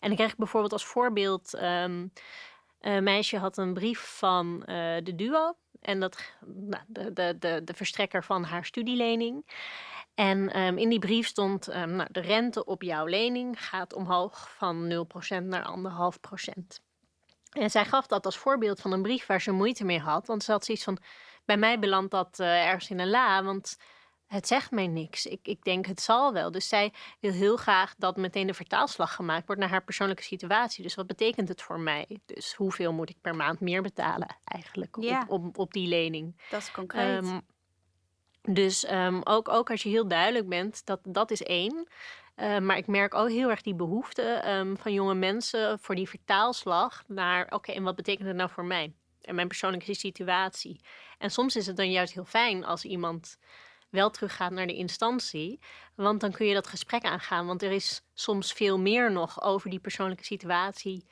En 0.00 0.12
ik 0.12 0.36
bijvoorbeeld 0.36 0.72
als 0.72 0.86
voorbeeld... 0.86 1.54
Um, 1.62 2.12
een 2.80 3.04
meisje 3.04 3.38
had 3.38 3.58
een 3.58 3.74
brief 3.74 4.00
van 4.00 4.62
uh, 4.66 4.96
de 5.02 5.14
duo. 5.14 5.56
En 5.80 6.00
dat, 6.00 6.32
nou, 6.46 6.82
de, 6.86 7.12
de, 7.12 7.36
de, 7.38 7.60
de 7.64 7.74
verstrekker 7.74 8.24
van 8.24 8.44
haar 8.44 8.64
studielening. 8.64 9.46
En 10.14 10.60
um, 10.60 10.78
in 10.78 10.88
die 10.88 10.98
brief 10.98 11.26
stond, 11.26 11.74
um, 11.74 11.90
nou, 11.90 12.08
de 12.12 12.20
rente 12.20 12.64
op 12.64 12.82
jouw 12.82 13.06
lening 13.06 13.64
gaat 13.64 13.94
omhoog 13.94 14.54
van 14.56 15.06
0% 15.40 15.42
naar 15.42 15.66
1,5%. 16.48 16.52
En 17.52 17.70
zij 17.70 17.84
gaf 17.84 18.06
dat 18.06 18.24
als 18.24 18.38
voorbeeld 18.38 18.80
van 18.80 18.92
een 18.92 19.02
brief 19.02 19.26
waar 19.26 19.40
ze 19.40 19.50
moeite 19.50 19.84
mee 19.84 20.00
had. 20.00 20.26
Want 20.26 20.42
ze 20.42 20.50
had 20.50 20.64
zoiets 20.64 20.84
van, 20.84 20.98
bij 21.44 21.56
mij 21.56 21.78
belandt 21.78 22.10
dat 22.10 22.38
uh, 22.40 22.66
ergens 22.66 22.90
in 22.90 22.98
een 22.98 23.10
la, 23.10 23.42
want 23.42 23.76
het 24.28 24.46
zegt 24.46 24.70
mij 24.70 24.86
niks. 24.86 25.26
Ik, 25.26 25.40
ik 25.42 25.64
denk 25.64 25.86
het 25.86 26.00
zal 26.00 26.32
wel. 26.32 26.50
Dus 26.50 26.68
zij 26.68 26.92
wil 27.20 27.32
heel 27.32 27.56
graag 27.56 27.94
dat 27.98 28.16
meteen 28.16 28.46
de 28.46 28.54
vertaalslag 28.54 29.14
gemaakt 29.14 29.46
wordt 29.46 29.60
naar 29.60 29.70
haar 29.70 29.84
persoonlijke 29.84 30.22
situatie. 30.22 30.82
Dus 30.82 30.94
wat 30.94 31.06
betekent 31.06 31.48
het 31.48 31.62
voor 31.62 31.80
mij? 31.80 32.18
Dus 32.26 32.54
hoeveel 32.54 32.92
moet 32.92 33.10
ik 33.10 33.20
per 33.20 33.34
maand 33.36 33.60
meer 33.60 33.82
betalen 33.82 34.36
eigenlijk 34.44 34.96
op, 34.96 35.02
Ja. 35.02 35.24
op, 35.28 35.44
op, 35.44 35.58
op 35.58 35.72
die 35.72 35.88
lening? 35.88 36.40
Dat 36.50 36.60
is 36.60 36.70
concreet. 36.70 37.24
Um, 37.24 37.40
dus 38.42 38.90
um, 38.90 39.20
ook, 39.24 39.48
ook 39.48 39.70
als 39.70 39.82
je 39.82 39.88
heel 39.88 40.08
duidelijk 40.08 40.48
bent, 40.48 40.86
dat, 40.86 41.00
dat 41.02 41.30
is 41.30 41.42
één. 41.42 41.88
Uh, 42.36 42.58
maar 42.58 42.76
ik 42.76 42.86
merk 42.86 43.14
ook 43.14 43.28
heel 43.28 43.50
erg 43.50 43.62
die 43.62 43.74
behoefte 43.74 44.42
um, 44.48 44.76
van 44.76 44.92
jonge 44.92 45.14
mensen 45.14 45.78
voor 45.78 45.94
die 45.94 46.08
vertaalslag 46.08 47.04
naar, 47.06 47.44
oké, 47.44 47.54
okay, 47.54 47.74
en 47.74 47.82
wat 47.82 47.96
betekent 47.96 48.26
het 48.26 48.36
nou 48.36 48.50
voor 48.50 48.64
mij? 48.64 48.92
En 49.20 49.34
mijn 49.34 49.48
persoonlijke 49.48 49.94
situatie. 49.94 50.80
En 51.18 51.30
soms 51.30 51.56
is 51.56 51.66
het 51.66 51.76
dan 51.76 51.90
juist 51.90 52.12
heel 52.12 52.24
fijn 52.24 52.64
als 52.64 52.84
iemand 52.84 53.38
wel 53.90 54.10
teruggaat 54.10 54.50
naar 54.50 54.66
de 54.66 54.74
instantie. 54.74 55.60
Want 55.94 56.20
dan 56.20 56.32
kun 56.32 56.46
je 56.46 56.54
dat 56.54 56.66
gesprek 56.66 57.04
aangaan. 57.04 57.46
Want 57.46 57.62
er 57.62 57.72
is 57.72 58.02
soms 58.14 58.52
veel 58.52 58.78
meer 58.78 59.12
nog 59.12 59.42
over 59.42 59.70
die 59.70 59.80
persoonlijke 59.80 60.24
situatie 60.24 61.06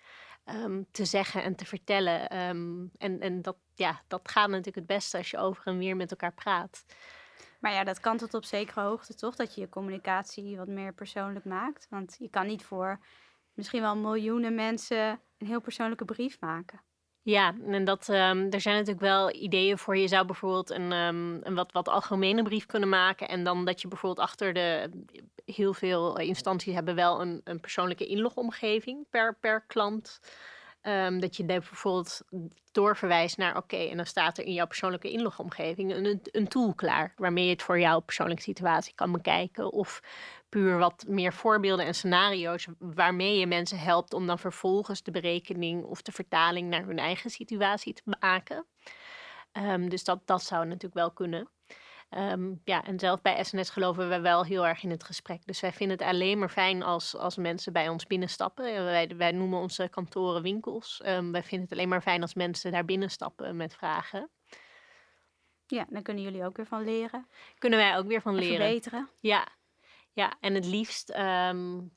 um, 0.44 0.86
te 0.90 1.04
zeggen 1.04 1.42
en 1.42 1.56
te 1.56 1.64
vertellen. 1.64 2.48
Um, 2.48 2.90
en 2.98 3.20
en 3.20 3.42
dat, 3.42 3.56
ja, 3.74 4.02
dat 4.08 4.28
gaat 4.28 4.48
natuurlijk 4.48 4.76
het 4.76 4.86
beste 4.86 5.16
als 5.16 5.30
je 5.30 5.38
over 5.38 5.66
en 5.66 5.78
weer 5.78 5.96
met 5.96 6.10
elkaar 6.10 6.34
praat. 6.34 6.84
Maar 7.60 7.72
ja, 7.72 7.84
dat 7.84 8.00
kan 8.00 8.16
tot 8.16 8.34
op 8.34 8.44
zekere 8.44 8.80
hoogte 8.80 9.14
toch? 9.14 9.36
Dat 9.36 9.54
je 9.54 9.60
je 9.60 9.68
communicatie 9.68 10.56
wat 10.56 10.68
meer 10.68 10.94
persoonlijk 10.94 11.44
maakt. 11.44 11.86
Want 11.90 12.16
je 12.18 12.30
kan 12.30 12.46
niet 12.46 12.64
voor 12.64 13.00
misschien 13.54 13.80
wel 13.80 13.96
miljoenen 13.96 14.54
mensen 14.54 15.20
een 15.38 15.46
heel 15.46 15.60
persoonlijke 15.60 16.04
brief 16.04 16.40
maken. 16.40 16.80
Ja, 17.26 17.54
en 17.66 17.84
dat, 17.84 18.08
um, 18.08 18.50
er 18.50 18.60
zijn 18.60 18.74
natuurlijk 18.74 19.00
wel 19.00 19.34
ideeën 19.34 19.78
voor. 19.78 19.96
Je 19.96 20.08
zou 20.08 20.26
bijvoorbeeld 20.26 20.70
een, 20.70 20.92
um, 20.92 21.40
een 21.42 21.54
wat, 21.54 21.72
wat 21.72 21.88
algemene 21.88 22.42
brief 22.42 22.66
kunnen 22.66 22.88
maken. 22.88 23.28
En 23.28 23.44
dan 23.44 23.64
dat 23.64 23.80
je 23.80 23.88
bijvoorbeeld 23.88 24.26
achter 24.28 24.52
de. 24.52 24.90
Heel 25.44 25.74
veel 25.74 26.18
instanties 26.18 26.74
hebben 26.74 26.94
wel 26.94 27.20
een, 27.20 27.40
een 27.44 27.60
persoonlijke 27.60 28.06
inlogomgeving 28.06 29.06
per, 29.10 29.36
per 29.40 29.64
klant. 29.66 30.20
Um, 30.82 31.20
dat 31.20 31.36
je 31.36 31.44
bijvoorbeeld 31.44 32.22
doorverwijst 32.72 33.36
naar 33.36 33.56
oké, 33.56 33.76
en 33.76 33.96
dan 33.96 34.06
staat 34.06 34.38
er 34.38 34.44
in 34.44 34.52
jouw 34.52 34.66
persoonlijke 34.66 35.10
inlogomgeving 35.10 35.94
een, 35.94 36.20
een 36.22 36.48
tool 36.48 36.74
klaar 36.74 37.12
waarmee 37.16 37.44
je 37.44 37.50
het 37.50 37.62
voor 37.62 37.80
jouw 37.80 38.00
persoonlijke 38.00 38.42
situatie 38.42 38.94
kan 38.94 39.12
bekijken. 39.12 39.72
Of 39.72 40.02
puur 40.48 40.78
wat 40.78 41.04
meer 41.08 41.32
voorbeelden 41.32 41.86
en 41.86 41.94
scenario's 41.94 42.66
waarmee 42.78 43.38
je 43.38 43.46
mensen 43.46 43.78
helpt 43.78 44.14
om 44.14 44.26
dan 44.26 44.38
vervolgens 44.38 45.02
de 45.02 45.10
berekening 45.10 45.84
of 45.84 46.02
de 46.02 46.12
vertaling 46.12 46.68
naar 46.68 46.84
hun 46.84 46.98
eigen 46.98 47.30
situatie 47.30 47.92
te 47.92 48.02
maken. 48.20 48.66
Um, 49.52 49.88
dus 49.88 50.04
dat, 50.04 50.26
dat 50.26 50.42
zou 50.42 50.64
natuurlijk 50.64 50.94
wel 50.94 51.12
kunnen. 51.12 51.48
Um, 52.10 52.60
ja, 52.64 52.84
en 52.84 52.98
zelf 52.98 53.22
bij 53.22 53.44
SNS 53.44 53.70
geloven 53.70 54.08
we 54.08 54.20
wel 54.20 54.44
heel 54.44 54.66
erg 54.66 54.82
in 54.82 54.90
het 54.90 55.04
gesprek. 55.04 55.46
Dus 55.46 55.60
wij 55.60 55.72
vinden 55.72 55.98
het 55.98 56.06
alleen 56.06 56.38
maar 56.38 56.48
fijn 56.48 56.82
als, 56.82 57.16
als 57.16 57.36
mensen 57.36 57.72
bij 57.72 57.88
ons 57.88 58.06
binnenstappen. 58.06 58.64
Wij, 58.64 59.16
wij 59.16 59.32
noemen 59.32 59.58
onze 59.58 59.88
kantoren 59.88 60.42
winkels. 60.42 61.02
Um, 61.06 61.32
wij 61.32 61.42
vinden 61.42 61.68
het 61.68 61.78
alleen 61.78 61.88
maar 61.88 62.02
fijn 62.02 62.22
als 62.22 62.34
mensen 62.34 62.72
daar 62.72 62.84
binnenstappen 62.84 63.56
met 63.56 63.74
vragen. 63.74 64.30
Ja, 65.66 65.86
dan 65.88 66.02
kunnen 66.02 66.22
jullie 66.22 66.44
ook 66.44 66.56
weer 66.56 66.66
van 66.66 66.84
leren. 66.84 67.26
Kunnen 67.58 67.78
wij 67.78 67.96
ook 67.96 68.06
weer 68.06 68.20
van 68.20 68.34
en 68.34 68.40
leren. 68.40 68.56
verbeteren. 68.56 69.08
Ja, 69.20 69.48
ja, 70.16 70.36
en 70.40 70.54
het 70.54 70.66
liefst. 70.66 71.14
Um, 71.16 71.92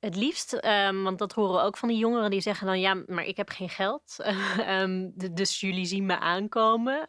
het 0.00 0.16
liefst, 0.16 0.64
um, 0.64 1.02
want 1.02 1.18
dat 1.18 1.32
horen 1.32 1.54
we 1.54 1.60
ook 1.60 1.76
van 1.76 1.88
die 1.88 1.98
jongeren 1.98 2.30
die 2.30 2.40
zeggen 2.40 2.66
dan 2.66 2.80
ja, 2.80 3.02
maar 3.06 3.24
ik 3.24 3.36
heb 3.36 3.48
geen 3.48 3.68
geld. 3.68 4.16
um, 4.80 5.12
dus 5.32 5.60
jullie 5.60 5.84
zien 5.84 6.06
me 6.06 6.18
aankomen. 6.18 7.06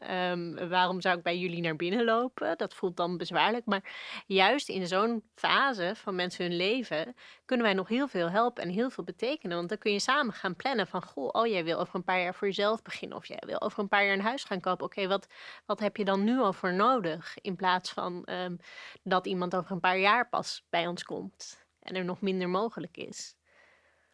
waarom 0.69 1.01
zou 1.01 1.17
ik 1.17 1.23
bij 1.23 1.37
jullie 1.37 1.61
naar 1.61 1.75
binnen 1.75 2.05
lopen? 2.05 2.57
Dat 2.57 2.73
voelt 2.73 2.97
dan 2.97 3.17
bezwaarlijk. 3.17 3.65
Maar 3.65 3.83
juist 4.27 4.69
in 4.69 4.87
zo'n 4.87 5.23
fase 5.35 5.91
van 5.95 6.15
mensen 6.15 6.45
hun 6.45 6.55
leven 6.55 7.15
kunnen 7.45 7.65
wij 7.65 7.75
nog 7.75 7.87
heel 7.87 8.07
veel 8.07 8.29
helpen 8.29 8.63
en 8.63 8.69
heel 8.69 8.89
veel 8.89 9.03
betekenen. 9.03 9.57
Want 9.57 9.69
dan 9.69 9.77
kun 9.77 9.91
je 9.91 9.99
samen 9.99 10.33
gaan 10.33 10.55
plannen 10.55 10.87
van 10.87 11.03
goh, 11.03 11.29
oh 11.31 11.47
jij 11.47 11.63
wil 11.63 11.79
over 11.79 11.95
een 11.95 12.03
paar 12.03 12.21
jaar 12.21 12.35
voor 12.35 12.47
jezelf 12.47 12.81
beginnen. 12.81 13.17
Of 13.17 13.25
jij 13.25 13.43
wil 13.45 13.61
over 13.61 13.79
een 13.79 13.87
paar 13.87 14.05
jaar 14.05 14.13
een 14.13 14.21
huis 14.21 14.43
gaan 14.43 14.61
kopen. 14.61 14.85
Oké, 14.85 15.07
wat, 15.07 15.27
wat 15.65 15.79
heb 15.79 15.97
je 15.97 16.05
dan 16.05 16.23
nu 16.23 16.39
al 16.39 16.53
voor 16.53 16.73
nodig? 16.73 17.37
In 17.41 17.55
plaats 17.55 17.91
van 17.91 18.27
dat 19.03 19.27
iemand 19.27 19.55
over 19.55 19.71
een 19.71 19.79
paar 19.79 19.99
jaar 19.99 20.29
pas 20.29 20.65
bij 20.69 20.87
ons 20.87 21.03
komt 21.03 21.67
en 21.89 21.95
er 21.95 22.05
nog 22.05 22.21
minder 22.21 22.49
mogelijk 22.49 22.97
is. 22.97 23.35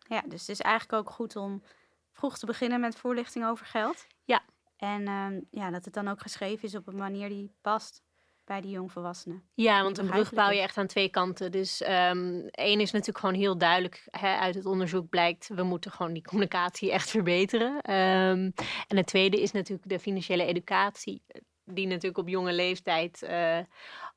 Ja, 0.08 0.22
dus 0.22 0.40
het 0.40 0.50
is 0.50 0.62
eigenlijk 0.62 1.00
ook 1.00 1.14
goed 1.14 1.36
om 1.36 1.64
vroeg 2.12 2.38
te 2.38 2.46
beginnen 2.46 2.80
met 2.80 2.96
voorlichting 2.96 3.46
over 3.46 3.66
geld. 3.66 4.08
Ja. 4.24 4.44
En 4.78 5.08
um, 5.08 5.48
ja, 5.52 5.70
dat 5.70 5.86
het 5.86 5.94
dan 5.94 6.08
ook 6.08 6.22
geschreven 6.22 6.64
is 6.64 6.76
op 6.76 6.88
een 6.88 6.96
manier 6.96 7.30
die 7.30 7.56
past 7.62 8.04
bij 8.46 8.62
die 8.62 8.72
jongvolwassenen. 8.72 9.44
Ja, 9.54 9.84
want 9.84 9.98
een 9.98 10.08
brug 10.08 10.34
bouw 10.34 10.50
je 10.50 10.60
echt 10.60 10.78
aan 10.78 10.88
twee 10.88 11.10
kanten. 11.10 11.52
Dus 11.52 11.82
um, 11.82 12.48
één 12.48 12.80
is 12.80 12.92
natuurlijk 12.92 13.20
gewoon 13.20 13.36
heel 13.36 13.58
duidelijk. 13.58 14.08
Hè, 14.12 14.36
uit 14.36 14.56
het 14.56 14.66
onderzoek 14.66 15.10
blijkt, 15.10 15.48
we 15.48 15.64
moeten 15.64 15.92
gewoon 15.92 16.14
die 16.14 16.24
communicatie 16.24 16.92
echt 16.92 17.10
verbeteren. 17.10 17.72
Um, 17.72 18.54
en 18.88 18.98
het 18.98 19.08
tweede 19.08 19.42
is 19.42 19.52
natuurlijk 19.52 19.90
de 19.90 20.00
financiële 20.00 20.46
educatie 20.46 21.24
die 21.66 21.88
natuurlijk 21.88 22.18
op 22.18 22.28
jonge 22.28 22.54
leeftijd 22.54 23.22
uh, 23.24 23.60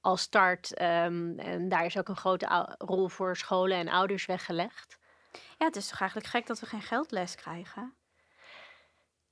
al 0.00 0.16
start. 0.16 0.80
Um, 0.82 1.38
en 1.38 1.68
daar 1.68 1.84
is 1.84 1.98
ook 1.98 2.08
een 2.08 2.16
grote 2.16 2.76
rol 2.78 3.08
voor 3.08 3.36
scholen 3.36 3.76
en 3.76 3.88
ouders 3.88 4.26
weggelegd. 4.26 4.98
Ja, 5.58 5.66
het 5.66 5.76
is 5.76 5.88
toch 5.88 6.00
eigenlijk 6.00 6.30
gek 6.30 6.46
dat 6.46 6.60
we 6.60 6.66
geen 6.66 6.82
geldles 6.82 7.34
krijgen? 7.34 7.94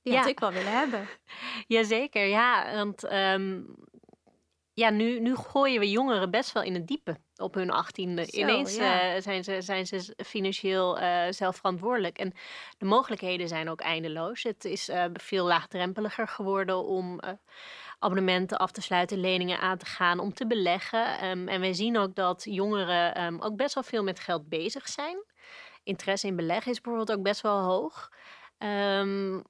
Die 0.01 0.13
ja. 0.13 0.19
had 0.19 0.29
ik 0.29 0.39
wel 0.39 0.51
willen 0.51 0.77
hebben. 0.77 1.07
Jazeker, 1.67 2.25
ja. 2.25 2.75
Want 2.75 3.11
um, 3.11 3.75
ja, 4.73 4.89
nu, 4.89 5.19
nu 5.19 5.35
gooien 5.35 5.79
we 5.79 5.89
jongeren 5.89 6.31
best 6.31 6.51
wel 6.51 6.63
in 6.63 6.73
het 6.73 6.87
diepe 6.87 7.17
op 7.35 7.53
hun 7.53 7.71
achttiende. 7.71 8.25
Zo, 8.25 8.37
Ineens 8.39 8.75
ja. 8.75 9.01
eh, 9.01 9.21
zijn, 9.21 9.43
ze, 9.43 9.61
zijn 9.61 9.87
ze 9.87 10.15
financieel 10.25 10.99
eh, 10.99 11.25
zelfverantwoordelijk. 11.29 12.17
En 12.17 12.33
de 12.77 12.85
mogelijkheden 12.85 13.47
zijn 13.47 13.69
ook 13.69 13.81
eindeloos. 13.81 14.43
Het 14.43 14.65
is 14.65 14.89
veel 15.13 15.45
laagdrempeliger 15.45 16.27
geworden 16.27 16.85
om 16.85 17.19
abonnementen 17.99 18.57
af 18.57 18.71
te 18.71 18.81
sluiten, 18.81 19.19
leningen 19.19 19.59
aan 19.59 19.77
te 19.77 19.85
gaan, 19.85 20.19
om 20.19 20.33
te 20.33 20.47
beleggen. 20.47 21.19
Ehm, 21.19 21.47
en 21.47 21.59
wij 21.59 21.73
zien 21.73 21.97
ook 21.97 22.15
dat 22.15 22.43
jongeren 22.49 23.15
ehm, 23.15 23.39
ook 23.39 23.55
best 23.55 23.73
wel 23.73 23.83
veel 23.83 24.03
met 24.03 24.19
geld 24.19 24.49
bezig 24.49 24.87
zijn. 24.87 25.17
Interesse 25.83 26.27
in 26.27 26.35
beleggen 26.35 26.71
is 26.71 26.81
bijvoorbeeld 26.81 27.17
ook 27.17 27.23
best 27.23 27.41
wel 27.41 27.59
hoog. 27.59 28.11
Ehm, 28.57 29.41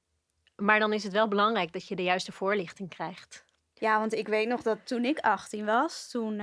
maar 0.55 0.79
dan 0.79 0.93
is 0.93 1.03
het 1.03 1.13
wel 1.13 1.27
belangrijk 1.27 1.73
dat 1.73 1.87
je 1.87 1.95
de 1.95 2.03
juiste 2.03 2.31
voorlichting 2.31 2.89
krijgt. 2.89 3.45
Ja, 3.73 3.99
want 3.99 4.13
ik 4.13 4.27
weet 4.27 4.47
nog 4.47 4.61
dat 4.61 4.87
toen 4.87 5.05
ik 5.05 5.19
18 5.19 5.65
was, 5.65 6.09
toen, 6.09 6.35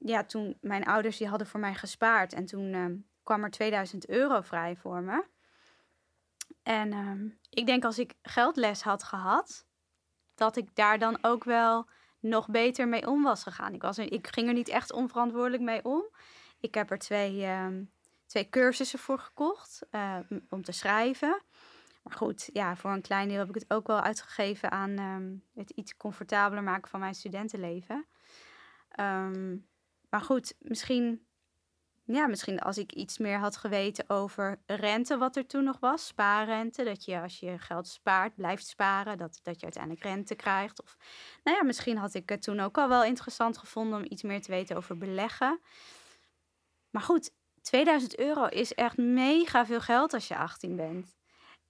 ja, 0.00 0.24
toen 0.24 0.56
mijn 0.60 0.84
ouders 0.84 1.16
die 1.16 1.28
hadden 1.28 1.46
voor 1.46 1.60
mij 1.60 1.74
gespaard. 1.74 2.32
En 2.32 2.46
toen 2.46 3.04
kwam 3.22 3.44
er 3.44 3.50
2000 3.50 4.08
euro 4.08 4.40
vrij 4.40 4.76
voor 4.76 5.02
me. 5.02 5.24
En 6.62 7.38
ik 7.50 7.66
denk 7.66 7.84
als 7.84 7.98
ik 7.98 8.14
geldles 8.22 8.82
had 8.82 9.02
gehad, 9.02 9.66
dat 10.40 10.56
ik 10.56 10.74
daar 10.74 10.98
dan 10.98 11.18
ook 11.22 11.44
wel 11.44 11.88
nog 12.20 12.48
beter 12.48 12.88
mee 12.88 13.06
om 13.06 13.22
was 13.22 13.42
gegaan. 13.42 13.74
Ik, 13.74 13.82
was 13.82 13.98
ik 13.98 14.26
ging 14.26 14.48
er 14.48 14.54
niet 14.54 14.68
echt 14.68 14.92
onverantwoordelijk 14.92 15.62
mee 15.62 15.84
om. 15.84 16.04
Ik 16.60 16.74
heb 16.74 16.90
er 16.90 16.98
twee, 16.98 17.44
ehm, 17.44 17.84
twee 18.26 18.48
cursussen 18.48 18.98
voor 18.98 19.18
gekocht 19.18 19.86
eh, 19.90 20.16
om 20.48 20.62
te 20.62 20.72
schrijven. 20.72 21.42
Maar 22.02 22.16
goed, 22.16 22.50
ja, 22.52 22.76
voor 22.76 22.90
een 22.90 23.02
klein 23.02 23.28
deel 23.28 23.38
heb 23.38 23.48
ik 23.48 23.54
het 23.54 23.70
ook 23.70 23.86
wel 23.86 24.00
uitgegeven 24.00 24.70
aan 24.70 24.96
ehm, 24.98 25.60
het 25.60 25.70
iets 25.70 25.96
comfortabeler 25.96 26.62
maken 26.62 26.90
van 26.90 27.00
mijn 27.00 27.14
studentenleven. 27.14 28.06
Ehm, 28.88 29.56
maar 30.10 30.22
goed, 30.22 30.54
misschien, 30.58 31.26
ja, 32.14 32.26
misschien 32.26 32.60
als 32.60 32.78
ik 32.78 32.92
iets 32.92 33.18
meer 33.18 33.38
had 33.38 33.56
geweten 33.56 34.10
over 34.10 34.60
rente, 34.66 35.18
wat 35.18 35.36
er 35.36 35.46
toen 35.46 35.64
nog 35.64 35.78
was, 35.80 36.06
spaarrente. 36.06 36.84
Dat 36.84 37.04
je 37.04 37.20
als 37.20 37.38
je 37.38 37.58
geld 37.58 37.88
spaart, 37.88 38.34
blijft 38.34 38.66
sparen, 38.66 39.18
dat, 39.18 39.40
dat 39.42 39.56
je 39.56 39.62
uiteindelijk 39.62 40.04
rente 40.04 40.34
krijgt. 40.34 40.82
Of, 40.82 40.96
nou 41.44 41.56
ja, 41.56 41.64
misschien 41.64 41.96
had 41.96 42.14
ik 42.14 42.28
het 42.28 42.42
toen 42.42 42.60
ook 42.60 42.78
al 42.78 42.88
wel 42.88 43.04
interessant 43.04 43.58
gevonden 43.58 43.98
om 43.98 44.06
iets 44.08 44.22
meer 44.22 44.42
te 44.42 44.50
weten 44.50 44.76
over 44.76 44.98
beleggen. 44.98 45.60
Maar 46.90 47.02
goed, 47.02 47.30
2000 47.62 48.18
euro 48.18 48.46
is 48.46 48.74
echt 48.74 48.96
mega 48.96 49.66
veel 49.66 49.80
geld 49.80 50.12
als 50.14 50.28
je 50.28 50.36
18 50.36 50.76
bent. 50.76 51.16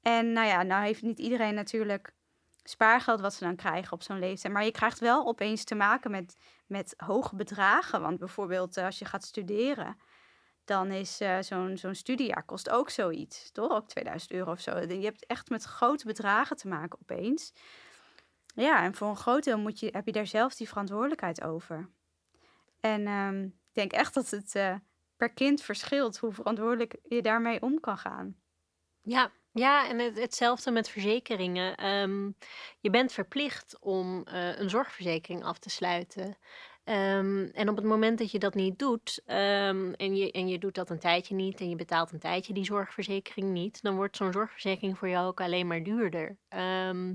En 0.02 0.32
nou 0.32 0.46
ja, 0.46 0.62
nou 0.62 0.84
heeft 0.84 1.02
niet 1.02 1.18
iedereen 1.18 1.54
natuurlijk 1.54 2.14
spaargeld 2.62 3.20
wat 3.20 3.34
ze 3.34 3.44
dan 3.44 3.56
krijgen 3.56 3.92
op 3.92 4.02
zo'n 4.02 4.18
leeftijd. 4.18 4.52
Maar 4.52 4.64
je 4.64 4.70
krijgt 4.70 4.98
wel 4.98 5.26
opeens 5.26 5.64
te 5.64 5.74
maken 5.74 6.10
met, 6.10 6.36
met 6.66 6.94
hoge 6.96 7.36
bedragen. 7.36 8.00
Want 8.00 8.18
bijvoorbeeld 8.18 8.76
eh, 8.76 8.84
als 8.84 8.98
je 8.98 9.04
gaat 9.04 9.24
studeren, 9.24 9.96
dan 10.64 10.90
is 10.90 11.20
eh, 11.20 11.38
zo'n 11.40 11.76
zo'n 11.76 11.94
studiejaar 11.94 12.44
kost 12.44 12.70
ook 12.70 12.90
zoiets. 12.90 13.50
Toch? 13.52 13.70
Ook 13.70 13.88
2000 13.88 14.32
euro 14.32 14.50
of 14.50 14.60
zo. 14.60 14.78
Je 14.78 15.04
hebt 15.04 15.26
echt 15.26 15.50
met 15.50 15.64
grote 15.64 16.06
bedragen 16.06 16.56
te 16.56 16.68
maken 16.68 16.98
opeens. 17.00 17.52
Ja, 18.54 18.82
en 18.82 18.94
voor 18.94 19.08
een 19.08 19.16
groot 19.16 19.44
deel 19.44 19.58
moet 19.58 19.80
je, 19.80 19.88
heb 19.92 20.06
je 20.06 20.12
daar 20.12 20.26
zelf 20.26 20.54
die 20.54 20.68
verantwoordelijkheid 20.68 21.42
over. 21.42 21.88
En 22.80 23.06
ehm, 23.06 23.42
ik 23.44 23.72
denk 23.72 23.92
echt 23.92 24.14
dat 24.14 24.30
het 24.30 24.54
eh, 24.54 24.74
per 25.16 25.32
kind 25.32 25.62
verschilt 25.62 26.18
hoe 26.18 26.32
verantwoordelijk 26.32 26.96
je 27.02 27.22
daarmee 27.22 27.62
om 27.62 27.80
kan 27.80 27.98
gaan. 27.98 28.36
Ja, 29.02 29.30
ja 29.52 29.88
en 29.88 29.98
het, 29.98 30.18
hetzelfde 30.18 30.70
met 30.70 30.88
verzekeringen. 30.88 31.76
Ehm, 31.76 32.30
je 32.80 32.90
bent 32.90 33.12
verplicht 33.12 33.76
om 33.80 34.24
eh, 34.24 34.58
een 34.58 34.70
zorgverzekering 34.70 35.44
af 35.44 35.58
te 35.58 35.70
sluiten. 35.70 36.36
Ehm, 36.90 37.48
en 37.52 37.68
op 37.68 37.76
het 37.76 37.84
moment 37.84 38.18
dat 38.18 38.30
je 38.30 38.38
dat 38.38 38.54
niet 38.54 38.78
doet, 38.78 39.22
ehm, 39.26 39.92
en, 39.92 40.16
je, 40.16 40.32
en 40.32 40.48
je 40.48 40.58
doet 40.58 40.74
dat 40.74 40.90
een 40.90 40.98
tijdje 40.98 41.34
niet 41.34 41.60
en 41.60 41.68
je 41.68 41.76
betaalt 41.76 42.12
een 42.12 42.18
tijdje 42.18 42.52
die 42.52 42.64
zorgverzekering 42.64 43.50
niet, 43.52 43.82
dan 43.82 43.94
wordt 43.94 44.16
zo'n 44.16 44.32
zorgverzekering 44.32 44.98
voor 44.98 45.08
jou 45.08 45.26
ook 45.26 45.40
alleen 45.40 45.66
maar 45.66 45.82
duurder. 45.82 46.38
Ehm, 46.48 47.14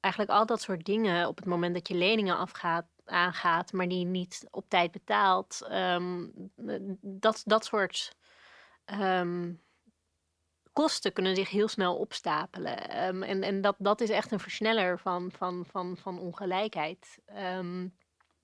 eigenlijk 0.00 0.32
al 0.32 0.46
dat 0.46 0.60
soort 0.60 0.84
dingen, 0.84 1.28
op 1.28 1.36
het 1.36 1.46
moment 1.46 1.74
dat 1.74 1.88
je 1.88 1.94
leningen 1.94 2.36
afgaat, 2.38 2.86
aangaat, 3.04 3.72
maar 3.72 3.88
die 3.88 4.04
niet 4.04 4.46
op 4.50 4.68
tijd 4.68 4.90
betaalt, 4.90 5.68
dat, 7.00 7.42
dat 7.44 7.64
soort 7.64 8.16
kosten 10.72 11.12
kunnen 11.12 11.36
zich 11.36 11.50
heel 11.50 11.68
snel 11.68 11.96
opstapelen. 11.96 12.88
En 12.88 13.42
en 13.42 13.60
dat, 13.60 13.76
dat 13.78 14.00
is 14.00 14.10
echt 14.10 14.32
een 14.32 14.40
versneller 14.40 14.98
van, 14.98 15.30
van, 15.30 15.64
van, 15.70 15.96
van 15.96 16.18
ongelijkheid. 16.18 17.18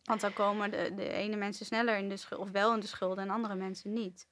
Want 0.02 0.20
dan 0.20 0.32
komen 0.32 0.70
de, 0.70 0.92
de 0.94 1.08
ene 1.08 1.36
mensen 1.36 1.66
sneller 1.66 1.96
in 1.96 2.08
de 2.08 2.16
schuld, 2.16 2.40
of 2.40 2.50
wel 2.50 2.74
in 2.74 2.80
de 2.80 2.86
schulden 2.86 3.24
en 3.24 3.30
andere 3.30 3.54
mensen 3.54 3.92
niet. 3.92 4.28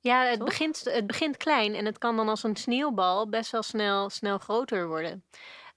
ja, 0.00 0.24
het 0.24 0.38
Toch? 0.38 0.48
begint, 0.48 0.84
het 0.84 1.06
begint 1.06 1.36
klein 1.36 1.74
en 1.74 1.84
het 1.84 1.98
kan 1.98 2.16
dan 2.16 2.28
als 2.28 2.42
een 2.42 2.56
sneeuwbal 2.56 3.28
best 3.28 3.50
wel 3.50 3.62
snel, 3.62 4.10
snel 4.10 4.38
groter 4.38 4.88
worden. 4.88 5.24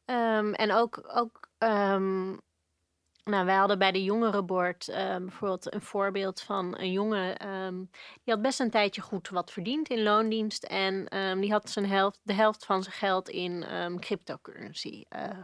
Ehm, 0.06 0.54
en 0.54 0.72
ook, 0.72 1.04
ook 1.14 1.50
ehm, 1.58 2.30
nou, 3.24 3.46
wij 3.46 3.56
hadden 3.56 3.80
bij 3.80 3.92
de 3.92 4.04
jongerenbord 4.04 4.88
ehm, 4.88 5.22
bijvoorbeeld 5.22 5.74
een 5.74 5.82
voorbeeld 5.82 6.42
van 6.42 6.78
een 6.80 6.92
jongen. 6.92 7.38
die 8.24 8.34
had 8.34 8.42
best 8.42 8.60
een 8.60 8.70
tijdje 8.70 9.02
goed 9.02 9.30
wat 9.30 9.52
verdiend 9.52 9.90
in 9.90 10.04
loondienst. 10.04 10.64
En 10.64 11.08
die 11.42 11.52
had 11.52 11.70
zijn 11.70 11.86
helft, 11.86 12.20
de 12.24 12.34
helft 12.34 12.66
van 12.66 12.84
zijn 12.84 12.96
geld 12.96 13.30
in 13.30 13.66
cryptocurrency 14.00 15.06
eh, 15.10 15.40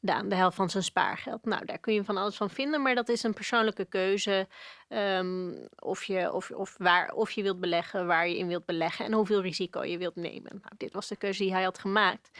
gedaan. 0.00 0.28
De 0.28 0.34
helft 0.34 0.56
van 0.56 0.70
zijn 0.70 0.82
spaargeld. 0.82 1.44
Nou, 1.44 1.64
daar 1.64 1.78
kun 1.78 1.94
je 1.94 2.04
van 2.04 2.16
alles 2.16 2.36
van 2.36 2.50
vinden. 2.50 2.82
Maar 2.82 2.94
dat 2.94 3.08
is 3.08 3.22
een 3.22 3.34
persoonlijke 3.34 3.84
keuze. 3.84 4.48
ehm, 4.88 5.52
of, 5.78 6.04
je, 6.04 6.32
of, 6.32 6.50
of, 6.50 6.74
waar, 6.78 7.12
of 7.12 7.30
je 7.30 7.42
wilt 7.42 7.60
beleggen, 7.60 8.06
waar 8.06 8.28
je 8.28 8.38
in 8.38 8.46
wilt 8.46 8.64
beleggen. 8.64 9.04
En 9.04 9.12
hoeveel 9.12 9.42
risico 9.42 9.84
je 9.84 9.98
wilt 9.98 10.16
nemen. 10.16 10.58
Nou, 10.62 10.74
dit 10.76 10.92
was 10.92 11.08
de 11.08 11.16
keuze 11.16 11.42
die 11.42 11.52
hij 11.52 11.62
had 11.62 11.78
gemaakt. 11.78 12.30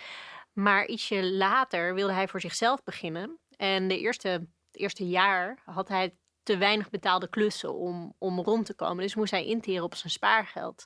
Maar 0.53 0.87
ietsje 0.87 1.33
later 1.33 1.94
wilde 1.94 2.12
hij 2.12 2.29
voor 2.29 2.40
zichzelf 2.40 2.83
beginnen. 2.83 3.38
En 3.57 3.88
de 3.88 3.99
eerste, 3.99 4.29
het 4.29 4.49
eerste 4.73 5.09
jaar 5.09 5.62
had 5.64 5.88
hij 5.88 6.14
te 6.42 6.57
weinig 6.57 6.90
betaalde 6.90 7.29
klussen 7.29 7.75
om, 7.75 8.14
om 8.18 8.40
rond 8.40 8.66
te 8.66 8.75
komen. 8.75 9.03
Dus 9.03 9.14
moest 9.14 9.31
hij 9.31 9.44
interen 9.44 9.85
op 9.85 9.94
zijn 9.94 10.12
spaargeld. 10.12 10.85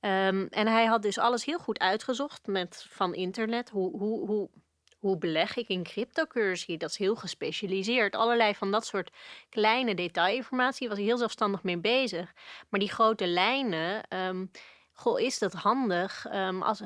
Ehm, 0.00 0.46
en 0.50 0.66
hij 0.66 0.84
had 0.84 1.02
dus 1.02 1.18
alles 1.18 1.44
heel 1.44 1.58
goed 1.58 1.78
uitgezocht 1.78 2.46
met, 2.46 2.86
van 2.88 3.14
internet. 3.14 3.70
Hoe, 3.70 3.96
hoe, 3.98 4.26
hoe, 4.26 4.50
hoe 4.98 5.18
beleg 5.18 5.56
ik 5.56 5.68
in 5.68 5.82
cryptocurrency? 5.82 6.76
Dat 6.76 6.90
is 6.90 6.96
heel 6.96 7.16
gespecialiseerd. 7.16 8.16
Allerlei 8.16 8.54
van 8.54 8.70
dat 8.70 8.86
soort 8.86 9.10
kleine 9.48 9.94
detailinformatie 9.94 10.88
was 10.88 10.96
hij 10.96 11.06
heel 11.06 11.16
zelfstandig 11.16 11.62
mee 11.62 11.78
bezig. 11.78 12.34
Maar 12.68 12.80
die 12.80 12.90
grote 12.90 13.26
lijnen, 13.26 14.08
ehm, 14.08 14.46
goh, 14.92 15.20
is 15.20 15.38
dat 15.38 15.52
handig 15.52 16.26
ehm, 16.26 16.62
als, 16.62 16.82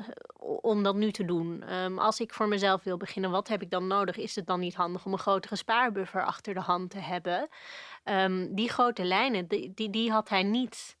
om 0.61 0.83
dat 0.83 0.95
nu 0.95 1.11
te 1.11 1.25
doen? 1.25 1.63
Ehm, 1.63 1.99
als 1.99 2.19
ik 2.19 2.33
voor 2.33 2.47
mezelf 2.47 2.83
wil 2.83 2.97
beginnen, 2.97 3.31
wat 3.31 3.47
heb 3.47 3.61
ik 3.61 3.69
dan 3.69 3.87
nodig? 3.87 4.17
Is 4.17 4.35
het 4.35 4.47
dan 4.47 4.59
niet 4.59 4.75
handig 4.75 5.05
om 5.05 5.13
een 5.13 5.19
grotere 5.19 5.55
spaarbuffer 5.55 6.25
achter 6.25 6.53
de 6.53 6.59
hand 6.59 6.89
te 6.89 6.99
hebben? 6.99 7.49
Die 8.55 8.69
grote 8.69 9.03
lijnen, 9.03 9.47
die, 9.47 9.73
die, 9.73 9.89
die 9.89 10.11
had 10.11 10.29
hij 10.29 10.43
niet 10.43 10.97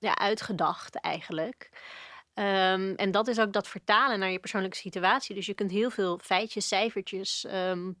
ja, 0.00 0.18
uitgedacht 0.18 0.94
eigenlijk. 0.94 1.70
Ehm, 2.40 2.92
en 2.96 3.10
dat 3.10 3.28
is 3.28 3.40
ook 3.40 3.52
dat 3.52 3.68
vertalen 3.68 4.18
naar 4.18 4.30
je 4.30 4.38
persoonlijke 4.38 4.76
situatie. 4.76 5.34
Dus 5.34 5.46
je 5.46 5.54
kunt 5.54 5.70
heel 5.70 5.90
veel 5.90 6.18
feitjes, 6.22 6.68
cijfertjes, 6.68 7.44
ehm, 7.44 7.92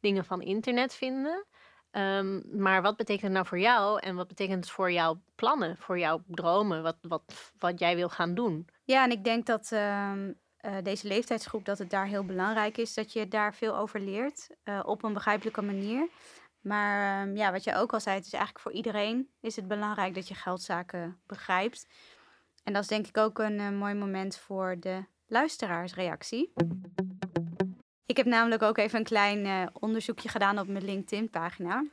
dingen 0.00 0.24
van 0.24 0.42
internet 0.42 0.94
vinden. 0.94 1.46
Ehm, 1.90 2.40
maar 2.60 2.82
wat 2.82 2.96
betekent 2.96 3.24
het 3.24 3.32
nou 3.32 3.46
voor 3.46 3.58
jou 3.58 4.00
en 4.00 4.14
wat 4.14 4.28
betekent 4.28 4.64
het 4.64 4.72
voor 4.72 4.92
jouw 4.92 5.20
plannen, 5.34 5.76
voor 5.78 5.98
jouw 5.98 6.22
dromen, 6.26 6.82
wat, 6.82 6.96
wat, 7.00 7.52
wat 7.58 7.78
jij 7.78 7.96
wil 7.96 8.08
gaan 8.08 8.34
doen? 8.34 8.68
Ja, 8.84 9.04
en 9.04 9.10
ik 9.10 9.24
denk 9.24 9.46
dat 9.46 9.72
eh, 9.72 10.12
deze 10.82 11.08
leeftijdsgroep, 11.08 11.64
dat 11.64 11.78
het 11.78 11.90
daar 11.90 12.06
heel 12.06 12.24
belangrijk 12.24 12.76
is 12.76 12.94
dat 12.94 13.12
je 13.12 13.28
daar 13.28 13.54
veel 13.54 13.76
over 13.76 14.00
leert 14.00 14.48
eh, 14.62 14.80
op 14.84 15.02
een 15.02 15.12
begrijpelijke 15.12 15.62
manier. 15.62 16.08
Maar 16.60 17.28
ja, 17.28 17.52
wat 17.52 17.64
je 17.64 17.74
ook 17.74 17.92
al 17.92 18.00
zei, 18.00 18.16
het 18.16 18.26
is 18.26 18.32
eigenlijk 18.32 18.62
voor 18.64 18.72
iedereen 18.72 19.28
is 19.40 19.56
het 19.56 19.68
belangrijk 19.68 20.14
dat 20.14 20.28
je 20.28 20.34
geldzaken 20.34 21.20
begrijpt. 21.26 21.86
En 22.68 22.74
dat 22.74 22.82
is 22.82 22.88
denk 22.88 23.06
ik 23.06 23.16
ook 23.16 23.38
een 23.38 23.60
eh, 23.60 23.70
mooi 23.70 23.94
moment 23.94 24.36
voor 24.36 24.76
de 24.80 25.04
luisteraarsreactie. 25.26 26.52
Ik 28.06 28.16
heb 28.16 28.26
namelijk 28.26 28.62
ook 28.62 28.78
even 28.78 28.98
een 28.98 29.04
klein 29.04 29.46
eh, 29.46 29.66
onderzoekje 29.72 30.28
gedaan 30.28 30.58
op 30.58 30.66
mijn 30.66 30.84
LinkedIn-pagina. 30.84 31.84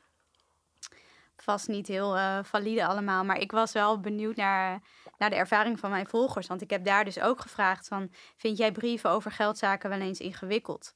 Vast 1.36 1.68
niet 1.68 1.88
heel 1.88 2.18
eh, 2.18 2.40
valide 2.44 2.86
allemaal, 2.86 3.24
maar 3.24 3.40
ik 3.40 3.52
was 3.52 3.72
wel 3.72 4.00
benieuwd 4.00 4.36
naar, 4.36 4.82
naar 5.18 5.30
de 5.30 5.36
ervaring 5.36 5.80
van 5.80 5.90
mijn 5.90 6.08
volgers. 6.08 6.48
Want 6.48 6.62
ik 6.62 6.70
heb 6.70 6.86
daar 6.86 7.06
dus 7.06 7.20
ook 7.20 7.42
gevraagd 7.42 7.88
van, 7.88 8.10
vind 8.38 8.58
jij 8.58 8.72
brieven 8.72 9.10
over 9.10 9.32
geldzaken 9.32 9.90
wel 9.90 10.00
eens 10.00 10.20
ingewikkeld? 10.20 10.96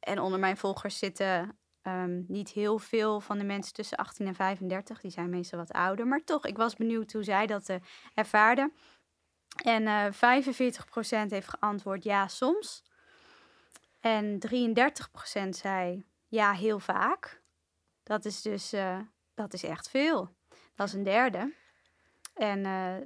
En 0.00 0.20
onder 0.20 0.38
mijn 0.38 0.56
volgers 0.56 0.98
zitten 0.98 1.58
ehm, 1.82 2.22
niet 2.28 2.50
heel 2.50 2.78
veel 2.78 3.20
van 3.20 3.38
de 3.38 3.44
mensen 3.44 3.72
tussen 3.74 3.98
18 3.98 4.26
en 4.26 4.34
35. 4.34 5.00
Die 5.00 5.10
zijn 5.10 5.30
meestal 5.30 5.58
wat 5.58 5.72
ouder. 5.72 6.06
Maar 6.06 6.24
toch, 6.24 6.46
ik 6.46 6.56
was 6.56 6.74
benieuwd 6.74 7.12
hoe 7.12 7.24
zij 7.24 7.46
dat 7.46 7.68
eh, 7.68 7.76
ervaarden. 8.14 8.72
En 9.64 9.86
eh 9.86 10.12
45% 11.26 11.28
heeft 11.28 11.48
geantwoord 11.48 12.04
ja, 12.04 12.28
soms. 12.28 12.82
En 14.00 14.38
33% 15.44 15.48
zei 15.48 16.04
Ja, 16.28 16.52
heel 16.52 16.78
vaak. 16.78 17.42
Dat 18.02 18.24
is 18.24 18.42
dus 18.42 18.74
uh, 18.74 18.98
dat 19.34 19.52
is 19.52 19.62
echt 19.62 19.90
veel. 19.90 20.34
Dat 20.74 20.86
is 20.86 20.92
een 20.92 21.02
derde. 21.02 21.54
En 22.34 22.64
uh, 22.64 22.96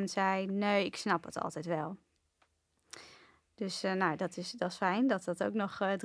23% 0.00 0.04
zei 0.04 0.46
nee, 0.46 0.84
ik 0.84 0.96
snap 0.96 1.24
het 1.24 1.40
altijd 1.40 1.66
wel. 1.66 1.96
Dus 3.54 3.84
uh, 3.84 3.92
nou, 3.92 4.16
dat 4.16 4.36
is, 4.36 4.50
dat 4.50 4.70
is 4.70 4.76
fijn 4.76 5.06
dat 5.06 5.24
dat 5.24 5.42
ook 5.42 5.54
nog 5.54 5.80
uh, 5.80 5.92
eh, 5.92 5.98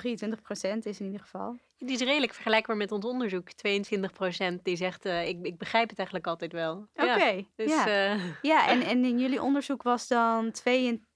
23% 0.75 0.77
is 0.77 0.99
in 0.99 1.05
ieder 1.05 1.19
geval. 1.19 1.57
Die 1.85 1.95
is 1.95 2.01
redelijk 2.01 2.33
vergelijkbaar 2.33 2.77
met 2.77 2.91
ons 2.91 3.05
onderzoek. 3.05 3.47
22% 3.51 4.61
die 4.63 4.75
zegt, 4.75 5.05
uh, 5.05 5.27
ik, 5.27 5.45
ik 5.45 5.57
begrijp 5.57 5.89
het 5.89 5.97
eigenlijk 5.97 6.27
altijd 6.27 6.51
wel. 6.51 6.87
Oké, 6.93 7.13
ja, 7.13 7.43
dus, 7.55 7.69
ja. 7.69 8.17
ja 8.41 8.67
en, 8.67 8.81
en 8.81 9.05
in 9.05 9.19
jullie 9.19 9.41
onderzoek 9.41 9.83
was 9.83 10.07
dan 10.07 10.53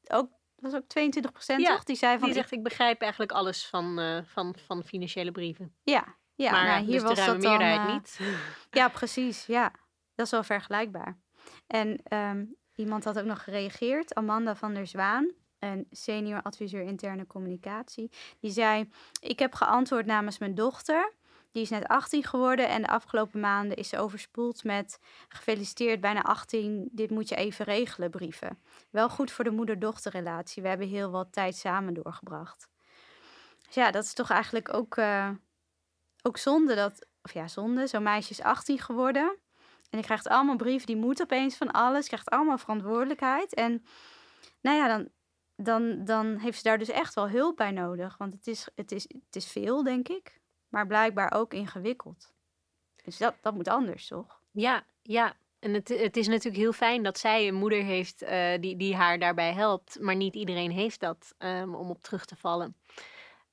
ook, 0.08 0.30
was 0.56 0.73
ook 0.73 0.84
22% 0.84 0.86
ja, 1.45 1.75
toch? 1.75 1.84
Die 1.84 1.95
zei 1.95 2.17
van... 2.17 2.25
Die 2.25 2.34
zegt, 2.34 2.51
ik, 2.51 2.58
ik 2.58 2.63
begrijp 2.63 3.01
eigenlijk 3.01 3.32
alles 3.32 3.65
van, 3.65 4.23
van, 4.25 4.56
van 4.65 4.84
financiële 4.84 5.32
brieven. 5.32 5.75
Ja, 5.84 6.15
ja 6.36 6.51
maar 6.51 6.65
nou, 6.65 6.84
hier 6.84 6.99
dus 6.99 7.04
was 7.04 7.25
dat 7.25 7.41
dan... 7.41 7.93
niet. 7.93 8.19
Ja, 8.71 8.88
precies, 8.88 9.45
ja. 9.45 9.71
Dat 10.15 10.25
is 10.25 10.32
wel 10.32 10.43
vergelijkbaar. 10.43 11.17
En 11.67 12.01
um, 12.13 12.56
iemand 12.75 13.04
had 13.04 13.19
ook 13.19 13.25
nog 13.25 13.43
gereageerd, 13.43 14.13
Amanda 14.13 14.56
van 14.56 14.73
der 14.73 14.88
Zwaan 14.88 15.34
een 15.60 15.88
senior 15.91 16.41
adviseur 16.41 16.82
interne 16.82 17.28
communicatie. 17.28 18.12
Die 18.39 18.52
zei: 18.52 18.89
Ik 19.20 19.39
heb 19.39 19.54
geantwoord 19.54 20.06
namens 20.06 20.38
mijn 20.38 20.56
dochter. 20.56 21.13
Die 21.56 21.63
is 21.63 21.70
net 21.70 21.88
18 21.88 22.24
geworden 22.24 22.70
en 22.70 22.82
de 22.82 22.88
afgelopen 22.88 23.39
maanden 23.39 23.78
is 23.78 23.89
ze 23.89 23.98
overspoeld 23.98 24.63
met 24.63 25.00
gefeliciteerd, 25.28 26.02
bijna 26.02 26.22
18, 26.22 26.89
dit 26.91 27.10
moet 27.10 27.30
je 27.30 27.36
even 27.36 27.65
regelen 27.65 28.10
brieven. 28.10 28.60
Wel 28.89 29.10
goed 29.10 29.32
voor 29.32 29.44
de 29.44 29.52
moeder-dochterrelatie. 29.52 30.62
We 30.62 30.68
hebben 30.68 30.88
heel 30.88 31.12
wat 31.12 31.34
tijd 31.34 31.56
samen 31.56 31.94
doorgebracht. 31.94 32.68
Dus 33.65 33.76
ja, 33.76 33.91
dat 33.91 34.04
is 34.04 34.13
toch 34.13 34.30
eigenlijk 34.30 34.74
ook, 34.74 34.98
uh, 34.98 35.30
ook 36.22 36.38
zonde 36.38 36.76
dat, 36.76 37.08
of 37.22 37.34
ja, 37.34 37.48
zonde, 37.48 37.88
zo'n 37.88 38.04
meisje 38.04 38.32
is 38.32 38.41
18 38.41 38.80
geworden. 38.80 39.38
En 39.89 39.98
die 39.98 40.04
krijgt 40.04 40.28
allemaal 40.28 40.56
brieven, 40.56 40.88
die 40.88 40.96
moet 40.96 41.22
opeens 41.22 41.58
van 41.58 41.72
alles, 41.72 42.08
krijgt 42.08 42.30
allemaal 42.30 42.58
verantwoordelijkheid. 42.58 43.54
En 43.54 43.86
nou 44.62 44.78
ja, 44.78 44.88
dan, 44.88 45.10
dan, 45.56 46.06
dan 46.06 46.38
heeft 46.38 46.58
ze 46.58 46.63
daar 46.63 46.78
dus 46.78 46.89
echt 46.89 47.13
wel 47.13 47.30
hulp 47.30 47.58
bij 47.58 47.72
nodig. 47.72 48.18
Want 48.18 48.34
het 48.34 48.48
is, 48.48 48.68
het 48.76 48.91
is, 48.91 49.04
het 49.04 49.36
is 49.36 49.48
veel, 49.52 49.84
denk 49.84 50.08
ik, 50.08 50.39
maar 50.70 50.88
blijkbaar 50.88 51.32
ook 51.32 51.54
ingewikkeld. 51.54 52.34
Dus 53.04 53.18
dat, 53.18 53.36
dat 53.41 53.54
moet 53.54 53.68
anders, 53.68 54.08
toch? 54.08 54.41
Ja, 54.52 54.86
ja. 55.02 55.36
En 55.60 55.74
het, 55.74 55.88
het 55.88 56.18
is 56.18 56.28
natuurlijk 56.28 56.63
heel 56.63 56.74
fijn 56.74 57.04
dat 57.04 57.18
zij 57.18 57.48
een 57.48 57.56
moeder 57.56 57.84
heeft 57.84 58.24
uh, 58.24 58.60
die, 58.60 58.78
die 58.78 58.96
haar 58.96 59.20
daarbij 59.20 59.54
helpt. 59.54 60.00
Maar 60.00 60.15
niet 60.15 60.36
iedereen 60.36 60.72
heeft 60.72 61.00
dat 61.00 61.36
um, 61.38 61.76
om 61.76 61.89
op 61.89 62.02
terug 62.02 62.26
te 62.26 62.36
vallen. 62.36 62.76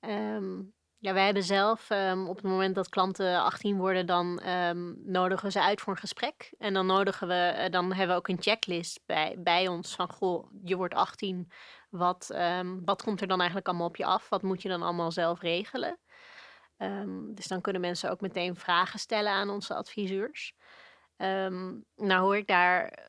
Um, 0.00 0.72
ja, 1.02 1.12
wij 1.12 1.24
hebben 1.24 1.42
zelf 1.42 1.90
um, 1.90 2.28
op 2.28 2.36
het 2.36 2.44
moment 2.44 2.74
dat 2.74 2.88
klanten 2.88 3.42
18 3.42 3.76
worden, 3.76 4.06
dan 4.06 4.48
um, 4.48 4.96
nodigen 5.04 5.44
we 5.44 5.50
ze 5.50 5.62
uit 5.62 5.80
voor 5.80 5.92
een 5.92 5.98
gesprek. 5.98 6.52
En 6.58 6.74
dan 6.74 6.86
nodigen 6.86 7.28
we, 7.28 7.54
uh, 7.56 7.70
dan 7.70 7.92
hebben 7.92 8.08
we 8.08 8.20
ook 8.20 8.28
een 8.28 8.42
checklist 8.42 9.00
bij, 9.06 9.36
bij 9.38 9.68
ons 9.68 9.94
van 9.94 10.12
goh, 10.12 10.50
je 10.64 10.76
wordt 10.76 10.94
18. 10.94 11.50
Wat, 11.90 12.30
um, 12.34 12.84
wat 12.84 13.02
komt 13.02 13.20
er 13.20 13.26
dan 13.26 13.38
eigenlijk 13.38 13.68
allemaal 13.68 13.86
op 13.86 13.96
je 13.96 14.04
af? 14.04 14.28
Wat 14.28 14.42
moet 14.42 14.62
je 14.62 14.68
dan 14.68 14.82
allemaal 14.82 15.12
zelf 15.12 15.40
regelen? 15.40 15.98
Dus 17.34 17.46
dan 17.46 17.60
kunnen 17.60 17.80
mensen 17.80 18.10
ook 18.10 18.20
meteen 18.20 18.56
vragen 18.56 18.98
stellen 18.98 19.32
aan 19.32 19.50
onze 19.50 19.74
adviseurs. 19.74 20.54
Nou 21.96 22.20
hoor 22.20 22.36
ik 22.36 22.46
daar. 22.46 23.08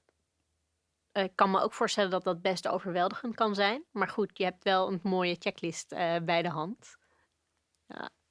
Ik 1.11 1.35
kan 1.35 1.51
me 1.51 1.61
ook 1.61 1.73
voorstellen 1.73 2.09
dat 2.09 2.23
dat 2.23 2.41
best 2.41 2.67
overweldigend 2.67 3.35
kan 3.35 3.55
zijn. 3.55 3.83
Maar 3.91 4.07
goed, 4.07 4.37
je 4.37 4.43
hebt 4.43 4.63
wel 4.63 4.91
een 4.91 4.99
mooie 5.03 5.35
checklist 5.39 5.91
uh, 5.91 6.15
bij 6.23 6.41
de 6.41 6.49
hand. 6.49 6.97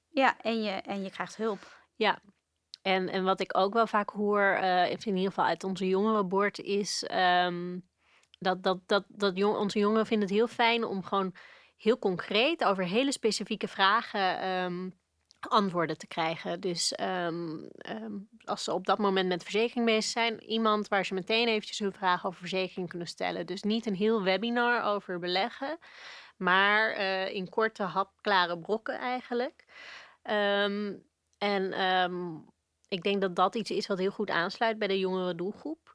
Ja, 0.08 0.40
en, 0.40 0.62
je, 0.62 0.70
en 0.70 1.02
je 1.02 1.10
krijgt 1.10 1.36
hulp. 1.36 1.80
Ja, 1.96 2.18
en, 2.82 3.08
en 3.08 3.24
wat 3.24 3.40
ik 3.40 3.56
ook 3.56 3.72
wel 3.72 3.86
vaak 3.86 4.10
hoor, 4.10 4.58
uh, 4.62 4.90
in 4.90 4.98
ieder 5.04 5.22
geval 5.22 5.44
uit 5.44 5.64
onze 5.64 5.88
jongerenbord, 5.88 6.58
is 6.58 7.08
um, 7.44 7.88
dat, 8.38 8.62
dat, 8.62 8.78
dat, 8.86 9.04
dat 9.08 9.36
jong, 9.36 9.56
onze 9.56 9.78
jongeren 9.78 10.06
vinden 10.06 10.28
het 10.28 10.36
heel 10.36 10.46
fijn 10.46 10.84
om 10.84 11.04
gewoon 11.04 11.34
heel 11.76 11.98
concreet 11.98 12.64
over 12.64 12.84
hele 12.84 13.12
specifieke 13.12 13.68
vragen 13.68 14.48
um, 14.48 15.00
antwoorden 15.48 15.98
te 15.98 16.06
krijgen. 16.06 16.60
Dus 16.60 16.94
um, 17.00 17.70
als 18.44 18.64
ze 18.64 18.72
op 18.72 18.86
dat 18.86 18.98
moment 18.98 19.28
met 19.28 19.42
verzekering 19.42 19.86
bezig 19.86 20.10
zijn, 20.10 20.42
iemand 20.42 20.88
waar 20.88 21.06
ze 21.06 21.14
meteen 21.14 21.48
eventjes 21.48 21.78
hun 21.78 21.92
vragen 21.92 22.28
over 22.28 22.40
verzekering 22.40 22.88
kunnen 22.88 23.08
stellen. 23.08 23.46
Dus 23.46 23.62
niet 23.62 23.86
een 23.86 23.94
heel 23.94 24.22
webinar 24.22 24.84
over 24.84 25.18
beleggen, 25.18 25.78
maar 26.42 26.98
uh, 26.98 27.34
in 27.34 27.48
korte, 27.48 27.82
hapklare 27.82 28.58
brokken 28.58 28.98
eigenlijk. 28.98 29.64
en 31.38 31.74
ik 32.88 33.02
denk 33.02 33.20
dat 33.20 33.36
dat 33.36 33.54
iets 33.54 33.70
is 33.70 33.86
wat 33.86 33.98
heel 33.98 34.10
goed 34.10 34.30
aansluit 34.30 34.78
bij 34.78 34.88
de 34.88 34.98
jongere 34.98 35.34
doelgroep. 35.34 35.94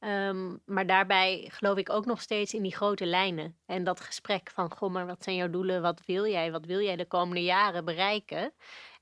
Um, 0.00 0.60
maar 0.64 0.86
daarbij 0.86 1.48
geloof 1.52 1.76
ik 1.76 1.90
ook 1.90 2.06
nog 2.06 2.20
steeds 2.20 2.54
in 2.54 2.62
die 2.62 2.74
grote 2.74 3.06
lijnen. 3.06 3.56
En 3.66 3.84
dat 3.84 4.00
gesprek 4.00 4.50
van, 4.50 4.76
goh, 4.76 4.92
maar 4.92 5.06
wat 5.06 5.22
zijn 5.22 5.36
jouw 5.36 5.50
doelen? 5.50 5.82
Wat 5.82 6.02
wil 6.06 6.26
jij? 6.26 6.52
Wat 6.52 6.66
wil 6.66 6.80
jij 6.80 6.96
de 6.96 7.06
komende 7.06 7.42
jaren 7.42 7.84
bereiken? 7.84 8.52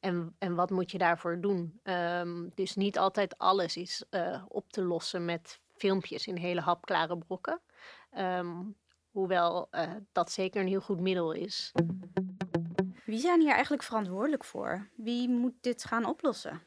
En, 0.01 0.37
en 0.39 0.55
wat 0.55 0.71
moet 0.71 0.91
je 0.91 0.99
daarvoor 0.99 1.41
doen? 1.41 1.81
Dus 2.55 2.75
niet 2.75 2.99
altijd 2.99 3.39
alles 3.39 3.77
is 3.77 4.05
uh, 4.11 4.43
op 4.49 4.73
te 4.73 4.83
lossen 4.83 5.25
met 5.25 5.61
filmpjes 5.73 6.27
in 6.27 6.37
hele 6.37 6.61
hapklare 6.61 7.19
brokken. 7.19 7.61
Um, 8.19 8.77
hoewel 9.15 9.69
uh, 9.71 9.91
dat 10.13 10.33
zeker 10.33 10.61
een 10.61 10.69
heel 10.69 10.81
goed 10.81 11.01
middel 11.01 11.33
is. 11.33 11.73
Wie 13.05 13.19
zijn 13.19 13.41
hier 13.41 13.53
eigenlijk 13.53 13.83
verantwoordelijk 13.83 14.45
voor? 14.45 14.89
Wie 14.97 15.29
moet 15.29 15.55
dit 15.61 15.85
gaan 15.85 16.05
oplossen? 16.05 16.63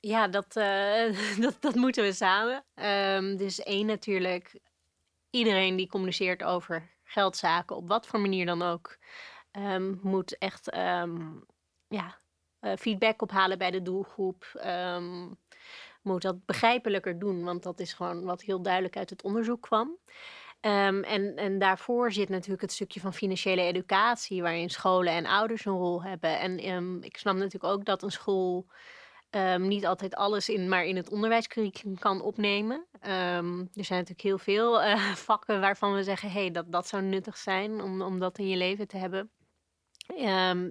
Ja, 0.00 0.28
dat, 0.28 0.56
uh, 0.56 1.38
dat, 1.44 1.56
dat 1.60 1.74
moeten 1.74 2.04
we 2.04 2.12
samen. 2.12 2.64
Um, 2.74 3.36
dus 3.36 3.62
één 3.62 3.86
natuurlijk, 3.86 4.60
iedereen 5.30 5.76
die 5.76 5.88
communiceert 5.88 6.42
over 6.42 6.90
geldzaken, 7.04 7.76
op 7.76 7.88
wat 7.88 8.06
voor 8.06 8.20
manier 8.20 8.46
dan 8.46 8.62
ook, 8.62 8.98
um, 9.52 9.98
moet 10.02 10.38
echt 10.38 10.76
um, 10.76 11.44
ja, 11.88 12.18
uh, 12.60 12.72
feedback 12.76 13.22
ophalen 13.22 13.58
bij 13.58 13.70
de 13.70 13.82
doelgroep. 13.82 14.62
moet 16.02 16.22
dat 16.22 16.46
begrijpelijker 16.46 17.18
doen, 17.18 17.44
want 17.44 17.62
dat 17.62 17.80
is 17.80 17.92
gewoon 17.92 18.24
wat 18.24 18.42
heel 18.42 18.62
duidelijk 18.62 18.96
uit 18.96 19.10
het 19.10 19.22
onderzoek 19.22 19.62
kwam. 19.62 19.98
Um, 20.66 21.02
en, 21.02 21.36
en 21.36 21.58
daarvoor 21.58 22.12
zit 22.12 22.28
natuurlijk 22.28 22.62
het 22.62 22.72
stukje 22.72 23.00
van 23.00 23.14
financiële 23.14 23.62
educatie, 23.62 24.42
waarin 24.42 24.70
scholen 24.70 25.12
en 25.12 25.26
ouders 25.26 25.64
een 25.64 25.72
rol 25.72 26.02
hebben. 26.02 26.38
En 26.38 26.70
um, 26.70 27.02
ik 27.02 27.16
snap 27.16 27.34
natuurlijk 27.34 27.72
ook 27.72 27.84
dat 27.84 28.02
een 28.02 28.10
school 28.10 28.66
um, 29.30 29.68
niet 29.68 29.86
altijd 29.86 30.14
alles 30.14 30.48
in, 30.48 30.68
maar 30.68 30.84
in 30.84 30.96
het 30.96 31.10
onderwijscurriculum 31.10 31.98
kan 31.98 32.20
opnemen. 32.20 32.86
Er 33.00 33.84
zijn 33.84 33.98
natuurlijk 33.98 34.20
heel 34.20 34.38
veel 34.38 34.84
uh, 34.84 35.12
vakken 35.28 35.60
waarvan 35.60 35.94
we 35.94 36.02
zeggen: 36.02 36.30
hey, 36.30 36.50
dat, 36.50 36.72
dat 36.72 36.88
zou 36.88 37.02
nuttig 37.02 37.36
zijn 37.36 37.80
om, 37.82 38.02
om 38.02 38.18
dat 38.18 38.38
in 38.38 38.48
je 38.48 38.56
leven 38.56 38.88
te 38.88 38.96
hebben. 38.96 39.30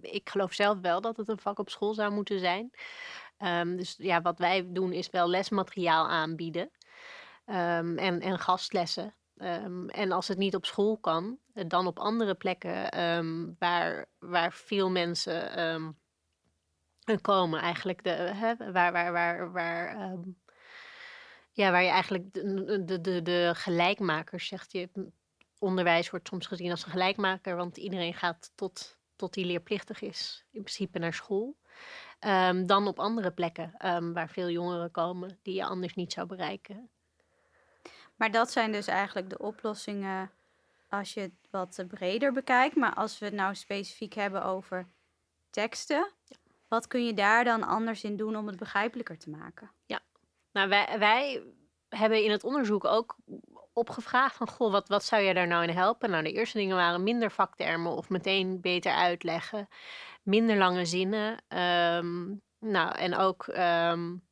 Ik 0.01 0.29
geloof 0.29 0.53
zelf 0.53 0.79
wel 0.79 1.01
dat 1.01 1.17
het 1.17 1.27
een 1.27 1.39
vak 1.39 1.59
op 1.59 1.69
school 1.69 1.93
zou 1.93 2.11
moeten 2.11 2.39
zijn. 2.39 2.71
dus 3.77 3.95
ja, 3.97 4.21
wat 4.21 4.39
wij 4.39 4.65
doen 4.67 4.93
is 4.93 5.09
wel 5.09 5.29
lesmateriaal 5.29 6.07
aanbieden 6.07 6.71
en, 7.45 8.19
en 8.19 8.39
gastlessen. 8.39 9.15
En 9.87 10.11
als 10.11 10.27
het 10.27 10.37
niet 10.37 10.55
op 10.55 10.65
school 10.65 10.97
kan, 10.97 11.37
dan 11.53 11.87
op 11.87 11.99
andere 11.99 12.35
plekken 12.35 12.89
waar, 13.59 14.05
waar 14.19 14.53
veel 14.53 14.89
mensen 14.89 15.95
komen 17.21 17.61
eigenlijk 17.61 18.03
de, 18.03 18.09
hè, 18.09 18.71
waar, 18.71 18.91
waar, 18.91 19.11
waar, 19.11 19.51
waar, 19.51 20.17
ja, 21.51 21.71
waar 21.71 21.83
je 21.83 21.89
eigenlijk 21.89 22.33
de, 22.33 22.99
de, 23.01 23.21
de, 23.21 23.51
gelijkmakers 23.55 24.47
zegt. 24.47 24.71
Je, 24.71 24.89
onderwijs 25.59 26.09
wordt 26.09 26.27
soms 26.27 26.47
gezien 26.47 26.71
als 26.71 26.85
een 26.85 26.91
gelijkmaker, 26.91 27.55
want 27.55 27.77
iedereen 27.77 28.13
gaat 28.13 28.51
tot, 28.55 28.97
tot 29.15 29.33
die 29.33 29.45
leerplichtig 29.45 30.01
is, 30.01 30.45
in 30.51 30.61
principe 30.61 30.99
naar 30.99 31.13
school. 31.13 31.57
Dan 32.65 32.87
op 32.87 32.99
andere 32.99 33.31
plekken 33.31 33.75
waar 34.13 34.29
veel 34.29 34.49
jongeren 34.49 34.91
komen 34.91 35.39
die 35.41 35.55
je 35.55 35.65
anders 35.65 35.93
niet 35.93 36.13
zou 36.13 36.27
bereiken. 36.27 36.89
Maar 38.15 38.31
dat 38.31 38.51
zijn 38.51 38.71
dus 38.71 38.87
eigenlijk 38.87 39.29
de 39.29 39.39
oplossingen 39.39 40.31
als 40.89 41.13
je 41.13 41.19
het 41.19 41.33
wat 41.51 41.83
breder 41.87 42.31
bekijkt. 42.31 42.75
Maar 42.75 42.93
als 42.93 43.19
we 43.19 43.25
het 43.25 43.33
nou 43.33 43.55
specifiek 43.55 44.13
hebben 44.13 44.43
over 44.43 44.87
teksten, 45.49 46.11
ja. 46.25 46.37
Wat 46.73 46.87
kun 46.87 47.05
je 47.05 47.13
daar 47.13 47.43
dan 47.43 47.63
anders 47.63 48.03
in 48.03 48.17
doen 48.17 48.35
om 48.35 48.47
het 48.47 48.57
begrijpelijker 48.57 49.17
te 49.17 49.29
maken? 49.29 49.71
Ja, 49.85 49.99
nou 50.51 50.69
wij, 50.69 50.99
wij 50.99 51.43
hebben 51.89 52.23
in 52.23 52.31
het 52.31 52.43
onderzoek 52.43 52.85
ook 52.85 53.15
opgevraagd 53.73 54.35
van, 54.35 54.49
goh, 54.49 54.71
wat, 54.71 54.87
wat 54.87 55.03
zou 55.03 55.21
je 55.21 55.33
daar 55.33 55.47
nou 55.47 55.63
in 55.63 55.75
helpen? 55.75 56.09
Nou, 56.09 56.23
de 56.23 56.31
eerste 56.31 56.57
dingen 56.57 56.75
waren 56.75 57.03
minder 57.03 57.31
vaktermen 57.31 57.91
of 57.91 58.09
meteen 58.09 58.61
beter 58.61 58.91
uitleggen, 58.91 59.67
minder 60.23 60.57
lange 60.57 60.85
zinnen. 60.85 61.31
Um, 61.57 62.41
nou, 62.59 62.95
en 62.95 63.15
ook, 63.15 63.47
um, 63.47 64.23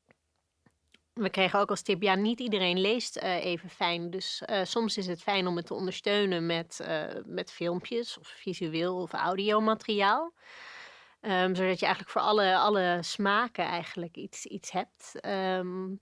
we 1.13 1.29
kregen 1.29 1.59
ook 1.59 1.69
als 1.69 1.81
tip, 1.81 2.01
ja, 2.01 2.15
niet 2.15 2.39
iedereen 2.39 2.79
leest 2.79 3.17
uh, 3.17 3.45
even 3.45 3.69
fijn. 3.69 4.09
Dus 4.09 4.43
uh, 4.49 4.63
soms 4.63 4.97
is 4.97 5.07
het 5.07 5.21
fijn 5.21 5.47
om 5.47 5.55
het 5.55 5.65
te 5.65 5.73
ondersteunen 5.73 6.45
met, 6.45 6.79
uh, 6.81 7.03
met 7.25 7.51
filmpjes 7.51 8.17
of 8.17 8.27
visueel 8.27 9.01
of 9.01 9.13
audiomateriaal. 9.13 10.33
Ehm, 11.21 11.55
zodat 11.55 11.79
je 11.79 11.85
eigenlijk 11.85 12.09
voor 12.09 12.21
alle, 12.21 12.57
alle 12.57 12.97
smaken 13.01 13.65
eigenlijk 13.65 14.15
iets, 14.15 14.45
iets 14.45 14.71
hebt. 14.71 15.19
Ehm, 15.19 15.95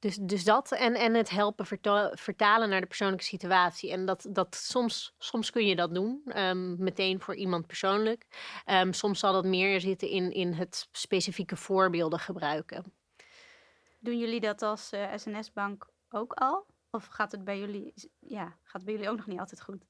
dus, 0.00 0.16
dus 0.16 0.44
dat 0.44 0.72
en, 0.72 0.94
en 0.94 1.14
het 1.14 1.30
helpen 1.30 1.66
verta- 1.66 2.12
vertalen 2.14 2.68
naar 2.68 2.80
de 2.80 2.86
persoonlijke 2.86 3.24
situatie. 3.24 3.92
En 3.92 4.06
dat, 4.06 4.26
dat 4.30 4.54
soms, 4.54 5.14
soms 5.18 5.50
kun 5.50 5.66
je 5.66 5.76
dat 5.76 5.94
doen, 5.94 6.22
ehm, 6.26 6.82
meteen 6.82 7.20
voor 7.20 7.34
iemand 7.34 7.66
persoonlijk. 7.66 8.26
Ehm, 8.64 8.92
soms 8.92 9.18
zal 9.18 9.32
dat 9.32 9.44
meer 9.44 9.80
zitten 9.80 10.08
in, 10.08 10.32
in 10.32 10.52
het 10.52 10.88
specifieke 10.92 11.56
voorbeelden 11.56 12.18
gebruiken. 12.18 12.92
Doen 13.98 14.18
jullie 14.18 14.40
dat 14.40 14.62
als 14.62 14.90
eh, 14.90 15.16
SNS-bank 15.16 15.88
ook 16.10 16.32
al? 16.32 16.66
Of 16.90 17.06
gaat 17.06 17.32
het 17.32 17.44
bij 17.44 17.58
jullie, 17.58 17.94
ja, 18.18 18.44
gaat 18.44 18.72
het 18.72 18.84
bij 18.84 18.92
jullie 18.92 19.08
ook 19.08 19.16
nog 19.16 19.26
niet 19.26 19.38
altijd 19.38 19.62
goed? 19.62 19.84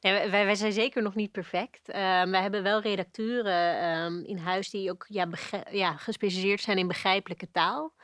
Nee, 0.00 0.30
wij, 0.30 0.54
zijn 0.54 0.72
zeker 0.72 1.02
nog 1.02 1.14
niet 1.14 1.32
perfect. 1.32 1.88
Ehm 1.88 2.30
wij 2.30 2.42
hebben 2.42 2.62
wel 2.62 2.80
redacteuren 2.80 4.24
in 4.26 4.38
huis 4.38 4.70
die 4.70 4.90
ook 4.90 5.04
ja, 5.08 5.28
ja, 5.70 5.96
gespecialiseerd 5.96 6.60
zijn 6.60 6.78
in 6.78 6.88
begrijpelijke 6.88 7.50
taal. 7.50 7.94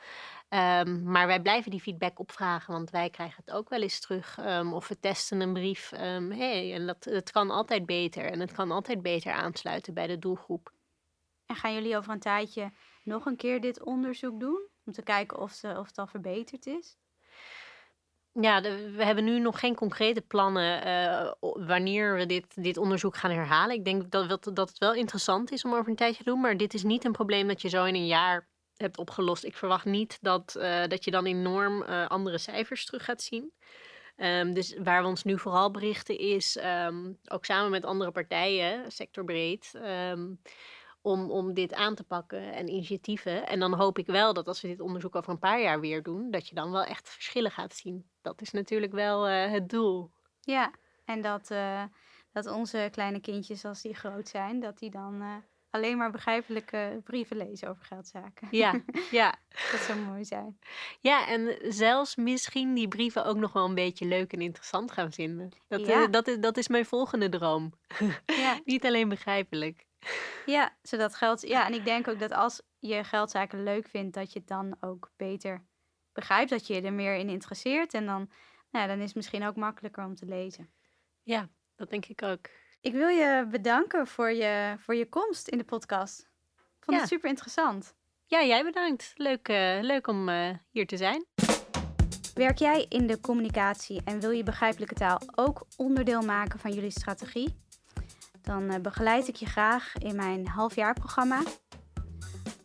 Ehm, 0.51 1.03
maar 1.03 1.27
wij 1.27 1.41
blijven 1.41 1.71
die 1.71 1.81
feedback 1.81 2.19
opvragen, 2.19 2.73
want 2.73 2.89
wij 2.89 3.09
krijgen 3.09 3.43
het 3.45 3.55
ook 3.55 3.69
wel 3.69 3.81
eens 3.81 3.99
terug. 3.99 4.37
ehm, 4.37 4.73
of 4.73 4.87
we 4.87 4.99
testen 4.99 5.41
een 5.41 5.53
brief. 5.53 5.91
ehm 5.91 6.31
hey, 6.31 6.73
en 6.73 6.87
dat, 6.87 7.03
het 7.03 7.31
kan 7.31 7.49
altijd 7.51 7.85
beter. 7.85 8.25
En 8.31 8.39
het 8.39 8.51
kan 8.51 8.71
altijd 8.71 9.01
beter 9.01 9.31
aansluiten 9.33 9.93
bij 9.93 10.07
de 10.07 10.19
doelgroep. 10.19 10.71
En 11.45 11.55
gaan 11.55 11.73
jullie 11.73 11.97
over 11.97 12.11
een 12.13 12.19
tijdje 12.19 12.71
nog 13.03 13.25
een 13.25 13.35
keer 13.35 13.61
dit 13.61 13.83
onderzoek 13.83 14.39
doen? 14.39 14.67
Om 14.85 14.93
te 14.93 15.01
kijken 15.03 15.37
of, 15.39 15.51
ze, 15.51 15.75
of 15.77 15.87
het 15.87 15.97
al 15.97 16.07
verbeterd 16.07 16.65
is? 16.65 16.97
Ja, 18.31 18.61
de- 18.61 18.91
we 18.91 19.05
hebben 19.05 19.23
nu 19.23 19.39
nog 19.39 19.59
geen 19.59 19.75
concrete 19.75 20.21
plannen 20.21 20.83
eh, 20.83 21.31
wanneer 21.39 22.15
we 22.15 22.25
dit, 22.25 22.63
dit 22.63 22.77
onderzoek 22.77 23.17
gaan 23.17 23.31
herhalen. 23.31 23.75
Ik 23.75 23.85
denk 23.85 24.11
dat, 24.11 24.29
dat, 24.29 24.49
dat 24.53 24.69
het 24.69 24.77
wel 24.77 24.93
interessant 24.93 25.51
is 25.51 25.65
om 25.65 25.73
over 25.73 25.89
een 25.89 25.95
tijdje 25.95 26.23
te 26.23 26.29
doen, 26.29 26.39
maar 26.41 26.57
dit 26.57 26.73
is 26.73 26.83
niet 26.83 27.05
een 27.05 27.11
probleem 27.11 27.47
dat 27.47 27.61
je 27.61 27.69
zo 27.69 27.83
in 27.85 27.95
een 27.95 28.07
jaar 28.07 28.49
hebt 28.81 28.97
opgelost. 28.97 29.43
Ik 29.43 29.57
verwacht 29.57 29.85
niet 29.85 30.17
dat, 30.21 30.55
eh, 30.55 30.87
dat 30.87 31.03
je 31.03 31.11
dan 31.11 31.25
enorm 31.25 31.83
eh, 31.83 32.07
andere 32.07 32.37
cijfers 32.37 32.85
terug 32.85 33.05
gaat 33.05 33.21
zien. 33.21 33.51
Ehm, 34.15 34.53
dus 34.53 34.77
waar 34.83 35.01
we 35.01 35.07
ons 35.07 35.23
nu 35.23 35.39
vooral 35.39 35.71
berichten 35.71 36.17
is, 36.17 36.57
ehm, 36.57 37.11
ook 37.27 37.45
samen 37.45 37.71
met 37.71 37.85
andere 37.85 38.11
partijen, 38.11 38.91
sectorbreed, 38.91 39.71
ehm, 39.73 40.33
om, 41.01 41.31
om 41.31 41.53
dit 41.53 41.73
aan 41.73 41.95
te 41.95 42.03
pakken 42.03 42.53
en 42.53 42.69
initiatieven. 42.69 43.47
En 43.47 43.59
dan 43.59 43.73
hoop 43.73 43.97
ik 43.97 44.05
wel 44.05 44.33
dat 44.33 44.47
als 44.47 44.61
we 44.61 44.67
dit 44.67 44.79
onderzoek 44.79 45.15
over 45.15 45.31
een 45.31 45.39
paar 45.39 45.61
jaar 45.61 45.79
weer 45.79 46.03
doen, 46.03 46.31
dat 46.31 46.47
je 46.47 46.55
dan 46.55 46.71
wel 46.71 46.83
echt 46.83 47.09
verschillen 47.09 47.51
gaat 47.51 47.73
zien. 47.73 48.09
Dat 48.21 48.41
is 48.41 48.51
natuurlijk 48.51 48.91
wel 48.91 49.27
eh, 49.27 49.51
het 49.51 49.69
doel. 49.69 50.11
Ja, 50.39 50.71
en 51.05 51.21
dat, 51.21 51.47
dat 52.31 52.45
onze 52.47 52.87
kleine 52.91 53.19
kindjes, 53.19 53.65
als 53.65 53.81
die 53.81 53.95
groot 53.95 54.27
zijn, 54.27 54.59
dat 54.59 54.79
die 54.79 54.89
dan 54.89 55.43
alleen 55.71 55.97
maar 55.97 56.11
begrijpelijke 56.11 57.01
brieven 57.03 57.37
lezen 57.37 57.69
over 57.69 57.85
geldzaken. 57.85 58.47
Ja, 58.51 58.81
ja. 59.11 59.35
Dat 59.71 59.79
zou 59.79 59.99
mooi 59.99 60.25
zijn. 60.25 60.59
ja, 60.99 61.27
en 61.27 61.57
zelfs 61.73 62.15
misschien 62.15 62.73
die 62.73 62.87
brieven 62.87 63.25
ook 63.25 63.37
nog 63.37 63.53
wel 63.53 63.65
een 63.65 63.75
beetje 63.75 64.05
leuk 64.05 64.33
en 64.33 64.41
interessant 64.41 64.91
gaan 64.91 65.11
vinden. 65.11 65.49
Dat, 65.67 65.85
Ja. 65.85 66.03
eh, 66.03 66.11
dat, 66.11 66.27
is, 66.27 66.39
dat 66.39 66.57
is 66.57 66.67
mijn 66.67 66.85
volgende 66.85 67.29
droom. 67.29 67.73
Ja, 68.25 68.59
Niet 68.65 68.85
alleen 68.85 69.09
begrijpelijk. 69.09 69.85
ja, 70.45 70.75
zodat 70.81 71.15
geld. 71.15 71.41
Ja, 71.47 71.65
en 71.65 71.73
ik 71.73 71.85
denk 71.85 72.07
ook 72.07 72.19
dat 72.19 72.31
als 72.31 72.61
je 72.79 73.03
geldzaken 73.03 73.63
leuk 73.63 73.87
vindt, 73.87 74.13
dat 74.13 74.33
je 74.33 74.39
het 74.39 74.47
dan 74.47 74.75
ook 74.79 75.11
beter 75.15 75.65
begrijpt, 76.13 76.49
dat 76.49 76.67
je 76.67 76.73
je 76.73 76.81
er 76.81 76.93
meer 76.93 77.15
in 77.15 77.29
interesseert. 77.29 77.93
En 77.93 78.05
dan, 78.05 78.29
nou, 78.71 78.85
ja, 78.85 78.87
dan 78.87 78.99
is 78.99 79.05
het 79.05 79.15
misschien 79.15 79.43
ook 79.45 79.55
makkelijker 79.55 80.05
om 80.05 80.15
te 80.15 80.25
lezen. 80.25 80.71
Ja, 81.23 81.49
dat 81.75 81.89
denk 81.89 82.05
ik 82.05 82.21
ook. 82.23 82.49
Ik 82.81 82.93
wil 82.93 83.07
je 83.07 83.47
bedanken 83.51 84.07
voor 84.07 84.31
je, 84.31 84.75
voor 84.79 84.95
je 84.95 85.09
komst 85.09 85.47
in 85.47 85.57
de 85.57 85.63
podcast. 85.63 86.19
Ik 86.19 86.83
vond 86.83 86.95
Ja. 86.97 87.03
het 87.03 87.11
super 87.11 87.29
interessant. 87.29 87.93
Ja, 88.25 88.43
jij 88.43 88.63
bedankt. 88.63 89.13
Leuk, 89.15 89.47
eh, 89.47 89.77
leuk 89.81 90.07
om 90.07 90.29
eh, 90.29 90.49
hier 90.71 90.87
te 90.87 90.97
zijn. 90.97 91.25
Werk 92.33 92.57
jij 92.57 92.85
in 92.89 93.07
de 93.07 93.19
communicatie 93.19 94.01
en 94.05 94.19
wil 94.19 94.31
je 94.31 94.43
begrijpelijke 94.43 94.93
taal 94.93 95.19
ook 95.35 95.65
onderdeel 95.77 96.21
maken 96.21 96.59
van 96.59 96.71
jullie 96.71 96.91
strategie? 96.91 97.59
Dan 98.41 98.69
eh, 98.69 98.79
begeleid 98.81 99.27
ik 99.27 99.35
je 99.35 99.45
graag 99.45 99.93
in 99.97 100.15
mijn 100.15 100.47
halfjaarprogramma. 100.47 101.41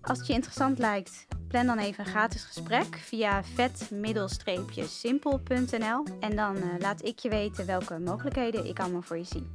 Als 0.00 0.18
het 0.18 0.26
je 0.26 0.32
interessant 0.32 0.78
lijkt, 0.78 1.26
plan 1.48 1.66
dan 1.66 1.78
even 1.78 2.04
een 2.04 2.10
gratis 2.10 2.44
gesprek 2.44 2.96
via 2.96 3.44
vet-simpel.nl 3.44 6.04
en 6.20 6.36
dan 6.36 6.78
laat 6.78 7.04
ik 7.04 7.18
je 7.18 7.28
weten 7.28 7.66
welke 7.66 7.98
mogelijkheden 7.98 8.66
ik 8.66 8.80
allemaal 8.80 9.02
voor 9.02 9.16
je 9.16 9.24
zie. 9.24 9.52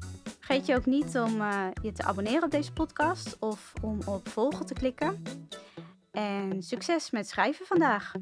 Vergeet 0.51 0.69
je 0.69 0.75
ook 0.75 0.85
niet 0.85 1.17
om 1.17 1.41
eh, 1.41 1.67
je 1.81 1.91
te 1.91 2.03
abonneren 2.03 2.43
op 2.43 2.51
deze 2.51 2.71
podcast 2.71 3.37
of 3.39 3.73
om 3.81 3.99
op 4.05 4.29
volgen 4.29 4.65
te 4.65 4.73
klikken. 4.73 5.23
En 6.11 6.63
succes 6.63 7.11
met 7.11 7.27
schrijven 7.27 7.65
vandaag! 7.65 8.13